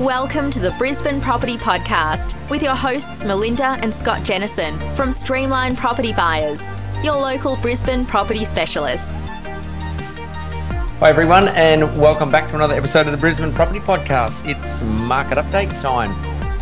Welcome 0.00 0.50
to 0.52 0.60
the 0.60 0.70
Brisbane 0.78 1.20
Property 1.20 1.58
Podcast 1.58 2.34
with 2.48 2.62
your 2.62 2.74
hosts 2.74 3.22
Melinda 3.22 3.76
and 3.82 3.94
Scott 3.94 4.24
Jennison 4.24 4.78
from 4.96 5.12
Streamline 5.12 5.76
Property 5.76 6.14
Buyers, 6.14 6.62
your 7.04 7.16
local 7.16 7.56
Brisbane 7.56 8.06
property 8.06 8.46
specialists. 8.46 9.28
Hi, 9.28 11.10
everyone, 11.10 11.48
and 11.48 11.82
welcome 11.98 12.30
back 12.30 12.48
to 12.48 12.54
another 12.54 12.72
episode 12.72 13.04
of 13.04 13.12
the 13.12 13.18
Brisbane 13.18 13.52
Property 13.52 13.80
Podcast. 13.80 14.48
It's 14.48 14.82
market 14.84 15.36
update 15.36 15.78
time. 15.82 16.12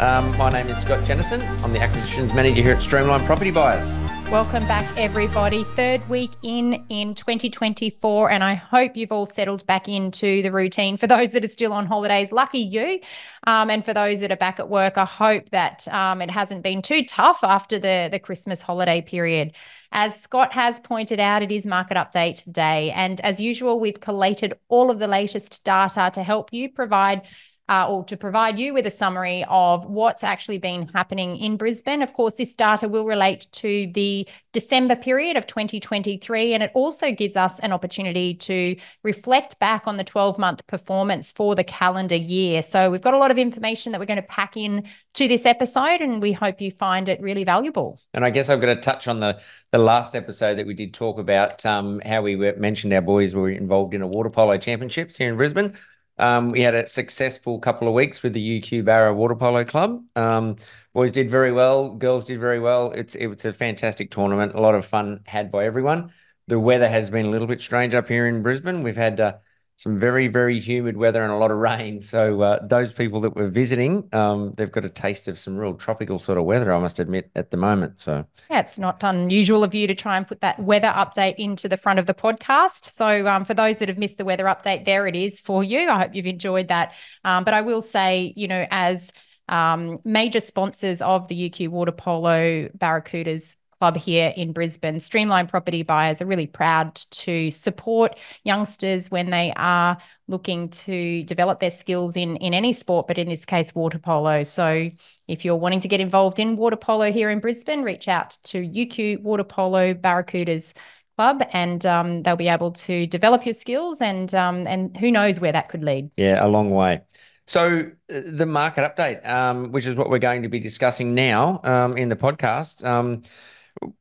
Um, 0.00 0.36
my 0.36 0.50
name 0.50 0.66
is 0.66 0.78
Scott 0.78 1.04
Jennison. 1.04 1.40
I'm 1.62 1.72
the 1.72 1.80
acquisitions 1.80 2.34
manager 2.34 2.60
here 2.60 2.74
at 2.74 2.82
Streamline 2.82 3.24
Property 3.24 3.52
Buyers. 3.52 3.94
Welcome 4.30 4.64
back, 4.64 4.86
everybody. 4.98 5.64
Third 5.64 6.06
week 6.10 6.32
in 6.42 6.84
in 6.90 7.14
2024, 7.14 8.30
and 8.30 8.44
I 8.44 8.52
hope 8.52 8.94
you've 8.94 9.10
all 9.10 9.24
settled 9.24 9.64
back 9.64 9.88
into 9.88 10.42
the 10.42 10.52
routine. 10.52 10.98
For 10.98 11.06
those 11.06 11.30
that 11.30 11.44
are 11.44 11.48
still 11.48 11.72
on 11.72 11.86
holidays, 11.86 12.30
lucky 12.30 12.58
you. 12.58 13.00
Um, 13.46 13.70
and 13.70 13.82
for 13.82 13.94
those 13.94 14.20
that 14.20 14.30
are 14.30 14.36
back 14.36 14.60
at 14.60 14.68
work, 14.68 14.98
I 14.98 15.06
hope 15.06 15.48
that 15.48 15.88
um, 15.88 16.20
it 16.20 16.30
hasn't 16.30 16.62
been 16.62 16.82
too 16.82 17.06
tough 17.06 17.42
after 17.42 17.78
the, 17.78 18.10
the 18.12 18.18
Christmas 18.18 18.60
holiday 18.60 19.00
period. 19.00 19.54
As 19.92 20.20
Scott 20.20 20.52
has 20.52 20.78
pointed 20.78 21.18
out, 21.18 21.42
it 21.42 21.50
is 21.50 21.64
market 21.64 21.96
update 21.96 22.52
day. 22.52 22.90
And 22.90 23.22
as 23.22 23.40
usual, 23.40 23.80
we've 23.80 23.98
collated 23.98 24.52
all 24.68 24.90
of 24.90 24.98
the 24.98 25.08
latest 25.08 25.64
data 25.64 26.10
to 26.12 26.22
help 26.22 26.52
you 26.52 26.68
provide 26.68 27.22
uh, 27.68 27.86
or 27.88 28.04
to 28.04 28.16
provide 28.16 28.58
you 28.58 28.72
with 28.72 28.86
a 28.86 28.90
summary 28.90 29.44
of 29.48 29.84
what's 29.86 30.24
actually 30.24 30.58
been 30.58 30.88
happening 30.94 31.36
in 31.36 31.56
Brisbane. 31.56 32.02
Of 32.02 32.12
course, 32.12 32.34
this 32.34 32.54
data 32.54 32.88
will 32.88 33.04
relate 33.04 33.46
to 33.52 33.90
the 33.92 34.26
December 34.52 34.96
period 34.96 35.36
of 35.36 35.46
2023, 35.46 36.54
and 36.54 36.62
it 36.62 36.70
also 36.74 37.12
gives 37.12 37.36
us 37.36 37.58
an 37.60 37.72
opportunity 37.72 38.34
to 38.34 38.76
reflect 39.02 39.58
back 39.58 39.86
on 39.86 39.96
the 39.96 40.04
12 40.04 40.38
month 40.38 40.66
performance 40.66 41.30
for 41.32 41.54
the 41.54 41.64
calendar 41.64 42.16
year. 42.16 42.62
So, 42.62 42.90
we've 42.90 43.02
got 43.02 43.14
a 43.14 43.18
lot 43.18 43.30
of 43.30 43.38
information 43.38 43.92
that 43.92 44.00
we're 44.00 44.06
going 44.06 44.16
to 44.16 44.22
pack 44.22 44.56
in 44.56 44.84
to 45.14 45.28
this 45.28 45.44
episode, 45.44 46.00
and 46.00 46.22
we 46.22 46.32
hope 46.32 46.60
you 46.60 46.70
find 46.70 47.08
it 47.08 47.20
really 47.20 47.44
valuable. 47.44 48.00
And 48.14 48.24
I 48.24 48.30
guess 48.30 48.48
I've 48.48 48.60
got 48.60 48.74
to 48.74 48.80
touch 48.80 49.08
on 49.08 49.20
the 49.20 49.38
the 49.70 49.78
last 49.78 50.14
episode 50.14 50.56
that 50.56 50.66
we 50.66 50.74
did 50.74 50.94
talk 50.94 51.18
about 51.18 51.64
um, 51.66 52.00
how 52.04 52.22
we 52.22 52.36
were, 52.36 52.54
mentioned 52.56 52.92
our 52.92 53.02
boys 53.02 53.34
were 53.34 53.50
involved 53.50 53.94
in 53.94 54.02
a 54.02 54.06
water 54.06 54.30
polo 54.30 54.56
championships 54.56 55.16
here 55.16 55.30
in 55.30 55.36
Brisbane. 55.36 55.76
Um, 56.18 56.50
we 56.50 56.62
had 56.62 56.74
a 56.74 56.86
successful 56.86 57.60
couple 57.60 57.86
of 57.88 57.94
weeks 57.94 58.22
with 58.22 58.32
the 58.32 58.60
UQ 58.60 58.84
Barra 58.84 59.14
Water 59.14 59.36
Polo 59.36 59.64
Club. 59.64 60.02
Um, 60.16 60.56
boys 60.92 61.12
did 61.12 61.30
very 61.30 61.52
well, 61.52 61.94
girls 61.94 62.24
did 62.24 62.40
very 62.40 62.58
well. 62.58 62.90
It's 62.92 63.14
it 63.14 63.26
was 63.26 63.44
a 63.44 63.52
fantastic 63.52 64.10
tournament, 64.10 64.54
a 64.54 64.60
lot 64.60 64.74
of 64.74 64.84
fun 64.84 65.20
had 65.26 65.50
by 65.50 65.64
everyone. 65.64 66.12
The 66.48 66.58
weather 66.58 66.88
has 66.88 67.10
been 67.10 67.26
a 67.26 67.30
little 67.30 67.46
bit 67.46 67.60
strange 67.60 67.94
up 67.94 68.08
here 68.08 68.26
in 68.26 68.42
Brisbane. 68.42 68.82
We've 68.82 68.96
had 68.96 69.20
uh, 69.20 69.34
some 69.78 69.96
very, 69.96 70.26
very 70.26 70.58
humid 70.58 70.96
weather 70.96 71.22
and 71.22 71.32
a 71.32 71.36
lot 71.36 71.52
of 71.52 71.58
rain. 71.58 72.02
So 72.02 72.42
uh, 72.42 72.66
those 72.66 72.90
people 72.90 73.20
that 73.20 73.36
were 73.36 73.46
visiting, 73.46 74.08
um, 74.12 74.52
they've 74.56 74.72
got 74.72 74.84
a 74.84 74.88
taste 74.88 75.28
of 75.28 75.38
some 75.38 75.56
real 75.56 75.74
tropical 75.74 76.18
sort 76.18 76.36
of 76.36 76.44
weather, 76.44 76.72
I 76.72 76.80
must 76.80 76.98
admit, 76.98 77.30
at 77.36 77.52
the 77.52 77.58
moment. 77.58 78.00
So 78.00 78.26
yeah, 78.50 78.58
it's 78.58 78.76
not 78.76 79.04
unusual 79.04 79.62
of 79.62 79.76
you 79.76 79.86
to 79.86 79.94
try 79.94 80.16
and 80.16 80.26
put 80.26 80.40
that 80.40 80.58
weather 80.58 80.88
update 80.88 81.36
into 81.36 81.68
the 81.68 81.76
front 81.76 82.00
of 82.00 82.06
the 82.06 82.14
podcast. 82.14 82.86
So 82.86 83.28
um, 83.28 83.44
for 83.44 83.54
those 83.54 83.78
that 83.78 83.88
have 83.88 83.98
missed 83.98 84.18
the 84.18 84.24
weather 84.24 84.46
update, 84.46 84.84
there 84.84 85.06
it 85.06 85.14
is 85.14 85.38
for 85.38 85.62
you. 85.62 85.88
I 85.88 86.00
hope 86.00 86.12
you've 86.12 86.26
enjoyed 86.26 86.66
that. 86.68 86.94
Um, 87.24 87.44
but 87.44 87.54
I 87.54 87.60
will 87.60 87.80
say, 87.80 88.32
you 88.34 88.48
know, 88.48 88.66
as 88.72 89.12
um, 89.48 90.00
major 90.04 90.40
sponsors 90.40 91.00
of 91.00 91.28
the 91.28 91.50
UQ 91.50 91.68
Water 91.68 91.92
Polo 91.92 92.68
Barracudas 92.76 93.54
club 93.80 93.96
here 93.96 94.32
in 94.36 94.52
Brisbane. 94.52 95.00
Streamline 95.00 95.46
Property 95.46 95.82
Buyers 95.82 96.20
are 96.20 96.26
really 96.26 96.46
proud 96.46 96.94
to 96.96 97.50
support 97.50 98.18
youngsters 98.44 99.10
when 99.10 99.30
they 99.30 99.52
are 99.56 99.98
looking 100.26 100.68
to 100.68 101.22
develop 101.24 101.60
their 101.60 101.70
skills 101.70 102.16
in, 102.16 102.36
in 102.36 102.54
any 102.54 102.72
sport, 102.72 103.06
but 103.06 103.18
in 103.18 103.28
this 103.28 103.44
case, 103.44 103.74
water 103.74 103.98
polo. 103.98 104.42
So 104.42 104.90
if 105.26 105.44
you're 105.44 105.56
wanting 105.56 105.80
to 105.80 105.88
get 105.88 106.00
involved 106.00 106.38
in 106.38 106.56
water 106.56 106.76
polo 106.76 107.12
here 107.12 107.30
in 107.30 107.40
Brisbane, 107.40 107.82
reach 107.82 108.08
out 108.08 108.36
to 108.44 108.58
UQ 108.58 109.22
Water 109.22 109.44
Polo 109.44 109.94
Barracudas 109.94 110.74
club 111.16 111.42
and 111.52 111.84
um, 111.84 112.22
they'll 112.22 112.36
be 112.36 112.48
able 112.48 112.70
to 112.70 113.06
develop 113.08 113.44
your 113.44 113.52
skills 113.54 114.00
and 114.00 114.32
um, 114.36 114.68
and 114.68 114.96
who 114.96 115.10
knows 115.10 115.40
where 115.40 115.50
that 115.50 115.68
could 115.68 115.82
lead. 115.82 116.10
Yeah, 116.16 116.44
a 116.44 116.46
long 116.46 116.70
way. 116.70 117.02
So 117.46 117.90
uh, 118.14 118.20
the 118.24 118.46
market 118.46 118.82
update, 118.82 119.26
um, 119.26 119.72
which 119.72 119.86
is 119.86 119.96
what 119.96 120.10
we're 120.10 120.18
going 120.18 120.42
to 120.42 120.48
be 120.48 120.60
discussing 120.60 121.14
now 121.14 121.60
um, 121.64 121.96
in 121.96 122.08
the 122.08 122.16
podcast. 122.16 122.84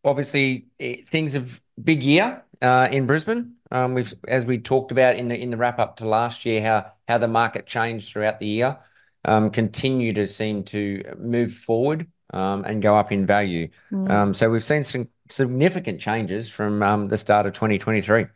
Obviously 0.03 0.67
eh, 0.79 0.97
things 1.09 1.33
have 1.33 1.61
big 1.81 2.03
year 2.03 2.43
uh, 2.61 2.88
in 2.91 3.05
Brisbane. 3.05 3.53
Um, 3.71 3.93
we've 3.93 4.13
as 4.27 4.45
we 4.45 4.57
talked 4.59 4.91
about 4.91 5.15
in 5.15 5.27
the 5.27 5.35
in 5.35 5.49
the 5.49 5.57
wrap 5.57 5.79
up 5.79 5.97
to 5.97 6.07
last 6.07 6.45
year, 6.45 6.61
how 6.61 6.91
how 7.07 7.17
the 7.17 7.27
market 7.27 7.65
changed 7.65 8.11
throughout 8.11 8.39
the 8.39 8.47
year, 8.47 8.77
um, 9.25 9.49
continue 9.49 10.13
to 10.13 10.27
seem 10.27 10.63
to 10.65 11.03
move 11.17 11.53
forward 11.53 12.07
um, 12.33 12.63
and 12.65 12.81
go 12.81 12.97
up 12.97 13.11
in 13.11 13.25
value. 13.25 13.69
Mm. 13.91 14.09
Um, 14.09 14.33
so 14.33 14.49
we've 14.49 14.63
seen 14.63 14.83
some 14.83 15.09
significant 15.29 15.99
changes 15.99 16.49
from 16.49 16.81
um, 16.81 17.07
the 17.07 17.17
start 17.17 17.45
of 17.45 17.53
2023. 17.53 18.27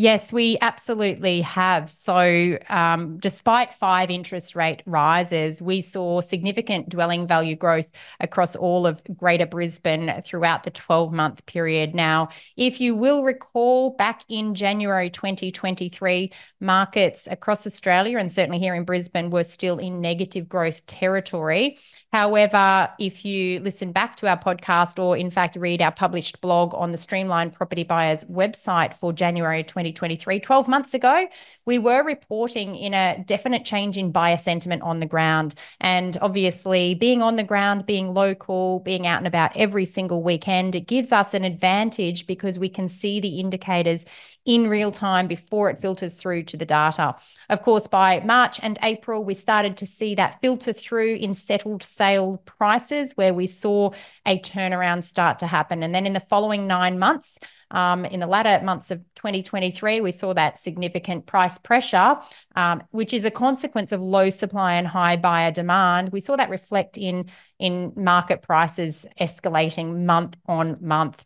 Yes, 0.00 0.32
we 0.32 0.56
absolutely 0.62 1.42
have. 1.42 1.90
So, 1.90 2.56
um, 2.70 3.18
despite 3.18 3.74
five 3.74 4.08
interest 4.10 4.56
rate 4.56 4.82
rises, 4.86 5.60
we 5.60 5.82
saw 5.82 6.22
significant 6.22 6.88
dwelling 6.88 7.26
value 7.26 7.54
growth 7.54 7.90
across 8.18 8.56
all 8.56 8.86
of 8.86 9.02
Greater 9.14 9.44
Brisbane 9.44 10.22
throughout 10.24 10.62
the 10.62 10.70
12 10.70 11.12
month 11.12 11.44
period. 11.44 11.94
Now, 11.94 12.30
if 12.56 12.80
you 12.80 12.94
will 12.96 13.24
recall, 13.24 13.90
back 13.90 14.22
in 14.30 14.54
January 14.54 15.10
2023, 15.10 16.32
markets 16.60 17.26
across 17.30 17.66
Australia 17.66 18.18
and 18.18 18.30
certainly 18.30 18.58
here 18.58 18.74
in 18.74 18.84
Brisbane 18.84 19.30
were 19.30 19.42
still 19.42 19.78
in 19.78 20.00
negative 20.00 20.48
growth 20.48 20.84
territory. 20.86 21.78
However, 22.12 22.90
if 22.98 23.24
you 23.24 23.60
listen 23.60 23.92
back 23.92 24.16
to 24.16 24.28
our 24.28 24.38
podcast 24.38 25.02
or, 25.02 25.16
in 25.16 25.30
fact, 25.30 25.54
read 25.54 25.80
our 25.80 25.92
published 25.92 26.40
blog 26.40 26.74
on 26.74 26.90
the 26.90 26.98
Streamline 26.98 27.52
Property 27.52 27.84
Buyers 27.84 28.24
website 28.24 28.94
for 28.94 29.12
January 29.12 29.62
2023, 29.62 30.40
12 30.40 30.68
months 30.68 30.92
ago, 30.92 31.28
we 31.66 31.78
were 31.78 32.02
reporting 32.02 32.74
in 32.74 32.94
a 32.94 33.22
definite 33.26 33.64
change 33.64 33.96
in 33.96 34.10
buyer 34.10 34.38
sentiment 34.38 34.82
on 34.82 34.98
the 34.98 35.06
ground. 35.06 35.54
And 35.80 36.16
obviously, 36.20 36.96
being 36.96 37.22
on 37.22 37.36
the 37.36 37.44
ground, 37.44 37.86
being 37.86 38.12
local, 38.12 38.80
being 38.80 39.06
out 39.06 39.18
and 39.18 39.28
about 39.28 39.56
every 39.56 39.84
single 39.84 40.20
weekend, 40.20 40.74
it 40.74 40.88
gives 40.88 41.12
us 41.12 41.32
an 41.32 41.44
advantage 41.44 42.26
because 42.26 42.58
we 42.58 42.68
can 42.68 42.88
see 42.88 43.20
the 43.20 43.38
indicators 43.38 44.04
in 44.44 44.68
real 44.68 44.90
time 44.90 45.26
before 45.26 45.70
it 45.70 45.78
filters 45.78 46.14
through 46.14 46.44
to 46.44 46.56
the 46.56 46.64
data. 46.64 47.14
Of 47.48 47.62
course, 47.62 47.86
by 47.86 48.20
March 48.20 48.58
and 48.62 48.78
April, 48.82 49.24
we 49.24 49.34
started 49.34 49.76
to 49.78 49.86
see 49.86 50.14
that 50.14 50.40
filter 50.40 50.72
through 50.72 51.16
in 51.16 51.34
settled 51.34 51.82
sale 51.82 52.42
prices, 52.46 53.12
where 53.16 53.34
we 53.34 53.46
saw 53.46 53.90
a 54.26 54.38
turnaround 54.38 55.04
start 55.04 55.38
to 55.40 55.46
happen. 55.46 55.82
And 55.82 55.94
then 55.94 56.06
in 56.06 56.12
the 56.12 56.20
following 56.20 56.66
nine 56.66 56.98
months, 56.98 57.38
um, 57.70 58.04
in 58.04 58.20
the 58.20 58.26
latter 58.26 58.64
months 58.64 58.90
of 58.90 58.98
2023, 59.14 60.00
we 60.00 60.10
saw 60.10 60.34
that 60.34 60.58
significant 60.58 61.26
price 61.26 61.58
pressure, 61.58 62.16
um, 62.56 62.82
which 62.90 63.12
is 63.12 63.24
a 63.24 63.30
consequence 63.30 63.92
of 63.92 64.00
low 64.00 64.30
supply 64.30 64.74
and 64.74 64.86
high 64.86 65.16
buyer 65.16 65.52
demand. 65.52 66.10
We 66.10 66.20
saw 66.20 66.36
that 66.36 66.50
reflect 66.50 66.98
in, 66.98 67.30
in 67.58 67.92
market 67.94 68.42
prices 68.42 69.06
escalating 69.20 70.04
month 70.04 70.36
on 70.46 70.78
month. 70.80 71.24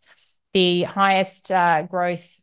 The 0.53 0.83
highest 0.83 1.51
uh, 1.51 1.83
growth 1.83 2.39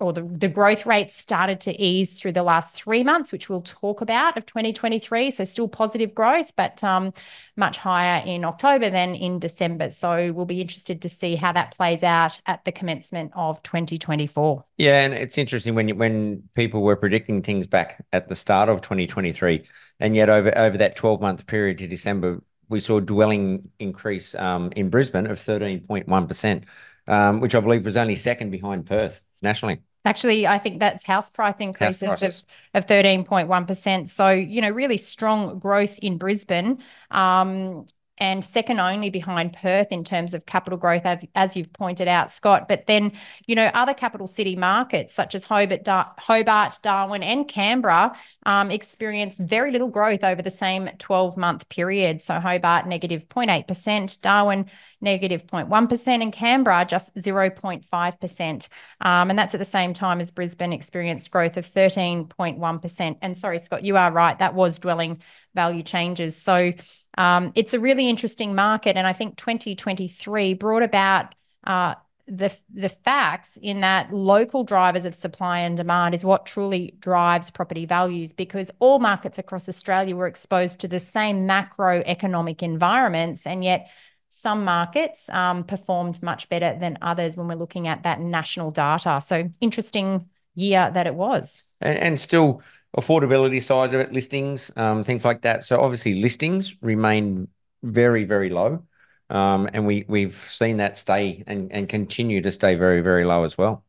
or 0.00 0.12
the, 0.12 0.22
the 0.22 0.48
growth 0.48 0.86
rates 0.86 1.16
started 1.16 1.60
to 1.60 1.80
ease 1.80 2.18
through 2.18 2.32
the 2.32 2.42
last 2.42 2.74
three 2.74 3.02
months, 3.02 3.32
which 3.32 3.48
we'll 3.48 3.60
talk 3.60 4.00
about 4.00 4.36
of 4.36 4.46
2023. 4.46 5.30
So 5.30 5.44
still 5.44 5.68
positive 5.68 6.14
growth, 6.14 6.52
but 6.56 6.82
um, 6.84 7.12
much 7.56 7.76
higher 7.78 8.24
in 8.26 8.44
October 8.44 8.90
than 8.90 9.14
in 9.14 9.38
December. 9.38 9.90
So 9.90 10.32
we'll 10.32 10.46
be 10.46 10.60
interested 10.60 11.02
to 11.02 11.08
see 11.08 11.36
how 11.36 11.52
that 11.52 11.76
plays 11.76 12.02
out 12.02 12.40
at 12.46 12.64
the 12.64 12.72
commencement 12.72 13.32
of 13.34 13.62
2024. 13.62 14.64
Yeah, 14.76 15.04
and 15.04 15.14
it's 15.14 15.38
interesting 15.38 15.74
when 15.74 15.96
when 15.96 16.42
people 16.54 16.82
were 16.82 16.96
predicting 16.96 17.42
things 17.42 17.66
back 17.66 18.04
at 18.12 18.28
the 18.28 18.34
start 18.34 18.68
of 18.68 18.80
2023, 18.80 19.64
and 20.00 20.16
yet 20.16 20.28
over 20.28 20.56
over 20.56 20.78
that 20.78 20.96
12 20.96 21.20
month 21.20 21.46
period 21.46 21.78
to 21.78 21.86
December, 21.86 22.42
we 22.68 22.80
saw 22.80 23.00
dwelling 23.00 23.70
increase 23.78 24.34
um, 24.34 24.72
in 24.76 24.90
Brisbane 24.90 25.26
of 25.26 25.38
13.1 25.38 26.28
percent. 26.28 26.64
Um, 27.08 27.40
which 27.40 27.56
I 27.56 27.58
believe 27.58 27.84
was 27.84 27.96
only 27.96 28.14
second 28.14 28.50
behind 28.50 28.86
Perth 28.86 29.22
nationally. 29.42 29.82
Actually, 30.04 30.46
I 30.48 30.58
think 30.58 30.80
that's 30.80 31.04
house 31.04 31.30
price 31.30 31.60
increases 31.60 32.08
house 32.08 32.22
of, 32.22 32.42
of 32.74 32.86
13.1%. 32.86 34.08
So, 34.08 34.30
you 34.30 34.60
know, 34.60 34.70
really 34.70 34.96
strong 34.96 35.58
growth 35.60 35.96
in 35.98 36.18
Brisbane. 36.18 36.78
Um, 37.10 37.86
and 38.18 38.44
second 38.44 38.78
only 38.78 39.10
behind 39.10 39.54
Perth 39.54 39.88
in 39.90 40.04
terms 40.04 40.34
of 40.34 40.46
capital 40.46 40.78
growth, 40.78 41.02
as 41.34 41.56
you've 41.56 41.72
pointed 41.72 42.08
out, 42.08 42.30
Scott. 42.30 42.68
But 42.68 42.86
then, 42.86 43.12
you 43.46 43.54
know, 43.54 43.66
other 43.74 43.94
capital 43.94 44.26
city 44.26 44.54
markets 44.54 45.14
such 45.14 45.34
as 45.34 45.44
Hobart, 45.44 46.78
Darwin, 46.82 47.22
and 47.22 47.48
Canberra 47.48 48.14
um, 48.44 48.70
experienced 48.70 49.38
very 49.38 49.72
little 49.72 49.88
growth 49.88 50.24
over 50.24 50.42
the 50.42 50.50
same 50.50 50.88
12 50.98 51.36
month 51.36 51.68
period. 51.68 52.22
So 52.22 52.38
Hobart 52.38 52.86
negative 52.86 53.28
0.8%, 53.28 54.20
Darwin 54.20 54.66
negative 55.00 55.46
0.1, 55.46 56.22
and 56.22 56.32
Canberra 56.32 56.84
just 56.84 57.14
0.5%. 57.16 58.68
Um, 59.00 59.30
and 59.30 59.38
that's 59.38 59.54
at 59.54 59.58
the 59.58 59.64
same 59.64 59.94
time 59.94 60.20
as 60.20 60.30
Brisbane 60.30 60.72
experienced 60.72 61.30
growth 61.30 61.56
of 61.56 61.66
13.1%. 61.66 63.16
And 63.20 63.36
sorry, 63.36 63.58
Scott, 63.58 63.84
you 63.84 63.96
are 63.96 64.12
right, 64.12 64.38
that 64.38 64.54
was 64.54 64.78
dwelling 64.78 65.22
value 65.54 65.82
changes. 65.82 66.36
So 66.36 66.72
um, 67.18 67.52
it's 67.54 67.74
a 67.74 67.80
really 67.80 68.08
interesting 68.08 68.54
market, 68.54 68.96
and 68.96 69.06
I 69.06 69.12
think 69.12 69.36
2023 69.36 70.54
brought 70.54 70.82
about 70.82 71.34
uh, 71.64 71.94
the 72.26 72.56
the 72.72 72.88
facts 72.88 73.58
in 73.60 73.80
that 73.80 74.12
local 74.12 74.64
drivers 74.64 75.04
of 75.04 75.14
supply 75.14 75.60
and 75.60 75.76
demand 75.76 76.14
is 76.14 76.24
what 76.24 76.46
truly 76.46 76.94
drives 77.00 77.50
property 77.50 77.84
values 77.84 78.32
because 78.32 78.70
all 78.78 78.98
markets 78.98 79.38
across 79.38 79.68
Australia 79.68 80.16
were 80.16 80.26
exposed 80.26 80.80
to 80.80 80.88
the 80.88 81.00
same 81.00 81.46
macroeconomic 81.46 82.62
environments, 82.62 83.46
and 83.46 83.62
yet 83.64 83.90
some 84.30 84.64
markets 84.64 85.28
um, 85.30 85.62
performed 85.64 86.22
much 86.22 86.48
better 86.48 86.76
than 86.80 86.96
others 87.02 87.36
when 87.36 87.48
we're 87.48 87.54
looking 87.54 87.86
at 87.86 88.04
that 88.04 88.18
national 88.18 88.70
data. 88.70 89.20
So 89.22 89.50
interesting 89.60 90.26
year 90.54 90.90
that 90.94 91.06
it 91.06 91.14
was, 91.14 91.62
and, 91.82 91.98
and 91.98 92.20
still 92.20 92.62
affordability 92.96 93.62
side 93.62 93.94
of 93.94 94.00
it, 94.00 94.12
listings, 94.12 94.70
um, 94.76 95.02
things 95.02 95.24
like 95.24 95.42
that. 95.42 95.64
So 95.64 95.80
obviously 95.80 96.20
listings 96.20 96.76
remain 96.82 97.48
very, 97.82 98.24
very 98.24 98.50
low. 98.50 98.84
Um, 99.30 99.68
and 99.72 99.86
we 99.86 100.04
we've 100.08 100.36
seen 100.50 100.76
that 100.76 100.96
stay 100.96 101.42
and, 101.46 101.72
and 101.72 101.88
continue 101.88 102.42
to 102.42 102.50
stay 102.52 102.74
very, 102.74 103.00
very 103.00 103.24
low 103.24 103.44
as 103.44 103.56
well. 103.56 103.84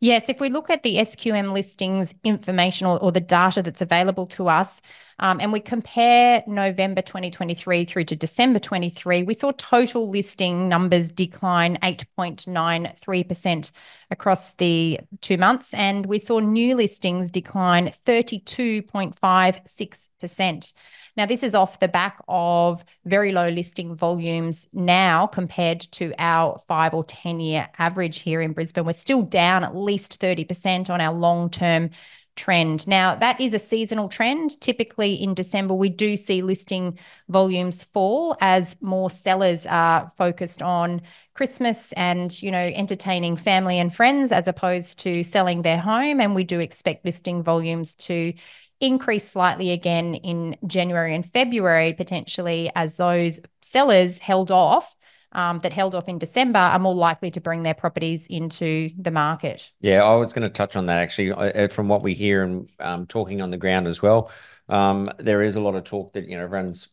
Yes, 0.00 0.28
if 0.28 0.40
we 0.40 0.50
look 0.50 0.70
at 0.70 0.82
the 0.82 0.96
SQM 0.96 1.52
listings 1.52 2.14
information 2.24 2.86
or, 2.86 3.02
or 3.02 3.12
the 3.12 3.20
data 3.20 3.62
that's 3.62 3.80
available 3.80 4.26
to 4.28 4.48
us, 4.48 4.80
um, 5.20 5.38
and 5.40 5.52
we 5.52 5.60
compare 5.60 6.42
November 6.46 7.00
2023 7.00 7.84
through 7.84 8.04
to 8.04 8.16
December 8.16 8.58
23, 8.58 9.22
we 9.22 9.34
saw 9.34 9.52
total 9.52 10.10
listing 10.10 10.68
numbers 10.68 11.08
decline 11.10 11.78
8.93% 11.78 13.70
across 14.10 14.52
the 14.54 14.98
two 15.20 15.38
months, 15.38 15.72
and 15.74 16.06
we 16.06 16.18
saw 16.18 16.40
new 16.40 16.74
listings 16.74 17.30
decline 17.30 17.92
32.56%. 18.06 20.72
Now, 21.16 21.26
this 21.26 21.42
is 21.42 21.54
off 21.54 21.80
the 21.80 21.88
back 21.88 22.20
of 22.28 22.84
very 23.04 23.32
low 23.32 23.48
listing 23.48 23.94
volumes 23.94 24.68
now 24.72 25.26
compared 25.26 25.80
to 25.92 26.12
our 26.18 26.58
five 26.66 26.92
or 26.92 27.04
10 27.04 27.40
year 27.40 27.68
average 27.78 28.20
here 28.20 28.40
in 28.40 28.52
Brisbane. 28.52 28.84
We're 28.84 28.92
still 28.92 29.22
down 29.22 29.64
at 29.64 29.76
least 29.76 30.20
30% 30.20 30.90
on 30.90 31.00
our 31.00 31.14
long 31.14 31.50
term 31.50 31.90
trend. 32.36 32.86
Now, 32.88 33.14
that 33.14 33.40
is 33.40 33.54
a 33.54 33.58
seasonal 33.58 34.08
trend. 34.08 34.60
Typically 34.60 35.14
in 35.14 35.34
December, 35.34 35.74
we 35.74 35.88
do 35.88 36.16
see 36.16 36.42
listing 36.42 36.98
volumes 37.28 37.84
fall 37.84 38.36
as 38.40 38.76
more 38.80 39.10
sellers 39.10 39.66
are 39.66 40.10
focused 40.16 40.62
on 40.62 41.02
Christmas 41.34 41.92
and, 41.92 42.40
you 42.42 42.50
know, 42.50 42.58
entertaining 42.58 43.36
family 43.36 43.78
and 43.78 43.94
friends 43.94 44.32
as 44.32 44.48
opposed 44.48 44.98
to 45.00 45.22
selling 45.22 45.62
their 45.62 45.78
home. 45.78 46.20
And 46.20 46.34
we 46.34 46.44
do 46.44 46.60
expect 46.60 47.04
listing 47.04 47.42
volumes 47.42 47.94
to 47.94 48.32
increase 48.80 49.28
slightly 49.28 49.70
again 49.70 50.14
in 50.16 50.56
January 50.66 51.14
and 51.14 51.24
February, 51.24 51.92
potentially, 51.92 52.70
as 52.74 52.96
those 52.96 53.40
sellers 53.62 54.18
held 54.18 54.50
off. 54.50 54.94
Um, 55.36 55.58
that 55.64 55.72
held 55.72 55.96
off 55.96 56.08
in 56.08 56.18
December 56.18 56.60
are 56.60 56.78
more 56.78 56.94
likely 56.94 57.28
to 57.32 57.40
bring 57.40 57.64
their 57.64 57.74
properties 57.74 58.28
into 58.28 58.90
the 58.96 59.10
market. 59.10 59.72
Yeah, 59.80 60.04
I 60.04 60.14
was 60.14 60.32
going 60.32 60.44
to 60.44 60.48
touch 60.48 60.76
on 60.76 60.86
that 60.86 60.98
actually. 60.98 61.68
From 61.70 61.88
what 61.88 62.02
we 62.04 62.14
hear 62.14 62.44
and 62.44 62.70
um, 62.78 63.06
talking 63.08 63.42
on 63.42 63.50
the 63.50 63.56
ground 63.56 63.88
as 63.88 64.00
well, 64.00 64.30
um, 64.68 65.10
there 65.18 65.42
is 65.42 65.56
a 65.56 65.60
lot 65.60 65.74
of 65.74 65.82
talk 65.82 66.12
that 66.12 66.28
you 66.28 66.36
know 66.36 66.44
everyone's 66.44 66.86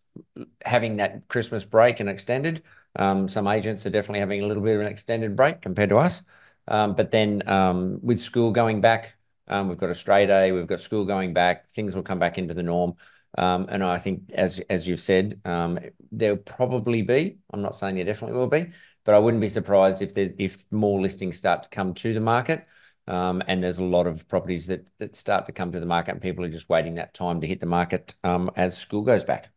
having 0.66 0.98
that 0.98 1.28
Christmas 1.28 1.64
break 1.64 2.00
and 2.00 2.10
extended. 2.10 2.64
Um, 2.96 3.30
some 3.30 3.48
agents 3.48 3.86
are 3.86 3.90
definitely 3.92 4.20
having 4.20 4.44
a 4.44 4.48
little 4.48 4.64
bit 4.64 4.76
of 4.76 4.82
an 4.82 4.88
extended 4.88 5.36
break 5.36 5.62
compared 5.62 5.90
to 5.90 5.98
us. 5.98 6.24
Um, 6.68 6.96
but 6.96 7.12
then 7.12 7.48
um, 7.48 8.00
with 8.02 8.22
school 8.22 8.52
going 8.52 8.82
back, 8.82 9.14
um, 9.52 9.68
we've 9.68 9.78
got 9.78 9.90
a 9.90 9.96
straight 9.96 10.30
A, 10.30 10.52
we've 10.52 10.68
got 10.68 10.82
school 10.82 11.06
going 11.06 11.34
back, 11.34 11.70
things 11.70 11.96
will 11.96 12.04
come 12.04 12.20
back 12.20 12.38
into 12.38 12.54
the 12.54 12.64
norm. 12.64 12.96
Um, 13.38 13.68
and 13.70 13.84
I 13.84 13.98
think, 13.98 14.32
as 14.34 14.60
as 14.70 14.88
you've 14.88 15.00
said, 15.02 15.40
um, 15.46 15.80
there'll 16.12 16.38
probably 16.38 17.02
be. 17.02 17.38
I'm 17.54 17.62
not 17.62 17.76
saying 17.76 17.96
there 17.96 18.04
definitely 18.04 18.38
will 18.38 18.48
be, 18.48 18.68
but 19.06 19.16
I 19.16 19.20
wouldn't 19.20 19.42
be 19.42 19.50
surprised 19.50 20.02
if 20.02 20.14
there's 20.14 20.32
if 20.38 20.66
more 20.72 21.00
listings 21.00 21.38
start 21.38 21.64
to 21.64 21.70
come 21.70 21.94
to 21.96 22.14
the 22.14 22.20
market. 22.20 22.66
Um, 23.08 23.42
and 23.48 23.64
there's 23.64 23.80
a 23.80 23.84
lot 23.84 24.06
of 24.06 24.28
properties 24.28 24.68
that 24.68 24.90
that 25.00 25.16
start 25.16 25.46
to 25.46 25.54
come 25.54 25.72
to 25.72 25.80
the 25.80 25.86
market, 25.86 26.12
and 26.12 26.22
people 26.22 26.44
are 26.44 26.50
just 26.50 26.70
waiting 26.70 26.96
that 26.96 27.14
time 27.14 27.40
to 27.42 27.48
hit 27.48 27.60
the 27.60 27.66
market 27.66 28.16
um, 28.24 28.52
as 28.56 28.78
school 28.78 29.02
goes 29.02 29.24
back. 29.24 29.50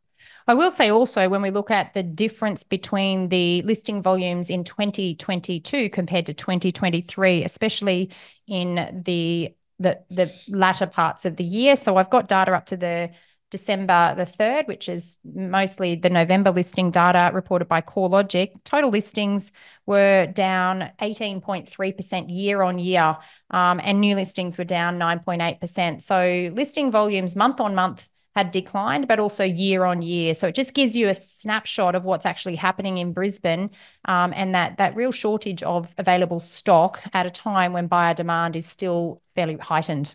I 0.47 0.55
will 0.55 0.71
say 0.71 0.91
also 0.91 1.29
when 1.29 1.43
we 1.43 1.51
look 1.51 1.71
at 1.71 1.95
the 1.95 2.03
difference 2.03 2.63
between 2.63 3.29
the 3.29 3.63
listing 3.63 4.03
volumes 4.03 4.51
in 4.51 4.65
2022 4.65 5.91
compared 5.91 6.27
to 6.27 6.35
2023, 6.35 7.45
especially 7.45 8.11
in 8.47 9.03
the 9.05 9.55
the 9.79 10.01
the 10.11 10.33
latter 10.49 10.87
parts 10.87 11.25
of 11.25 11.37
the 11.37 11.45
year. 11.45 11.77
So 11.77 11.97
I've 11.97 12.11
got 12.11 12.29
data 12.29 12.53
up 12.53 12.67
to 12.67 12.77
the 12.77 13.11
December 13.51 14.15
the 14.17 14.25
3rd, 14.25 14.67
which 14.67 14.89
is 14.89 15.17
mostly 15.25 15.95
the 15.95 16.11
November 16.11 16.51
listing 16.51 16.91
data 16.91 17.31
reported 17.33 17.69
by 17.69 17.81
CoreLogic. 17.81 18.65
Total 18.65 18.91
listings 18.91 19.53
were 19.87 20.27
down 20.27 20.91
18.3% 21.01 22.35
year 22.35 22.63
on 22.63 22.81
year, 22.81 23.17
um, 23.51 23.81
and 23.85 24.01
new 24.01 24.17
listings 24.17 24.59
were 24.59 24.65
down 24.65 24.99
9.8%. 24.99 26.03
So 26.03 26.51
listing 26.53 26.91
volumes 26.91 27.37
month 27.37 27.61
on 27.61 27.77
month 27.77 28.09
had 28.37 28.51
declined, 28.51 29.07
but 29.07 29.19
also 29.19 29.45
year 29.45 29.85
on 29.85 30.03
year. 30.03 30.35
So 30.35 30.49
it 30.49 30.55
just 30.55 30.75
gives 30.75 30.97
you 30.97 31.09
a 31.09 31.15
snapshot 31.15 31.95
of 31.95 32.05
what's 32.05 32.27
actually 32.27 32.57
happening 32.57 32.99
in 32.99 33.13
Brisbane 33.13 33.71
um, 34.07 34.33
and 34.35 34.55
that 34.55 34.79
that 34.79 34.97
real 34.97 35.13
shortage 35.13 35.63
of 35.63 35.95
available 35.99 36.41
stock 36.41 37.01
at 37.13 37.27
a 37.27 37.31
time 37.31 37.73
when 37.73 37.87
buyer 37.87 38.15
demand 38.15 38.57
is 38.57 38.67
still 38.67 39.23
fairly 39.35 39.57
heightened. 39.57 40.15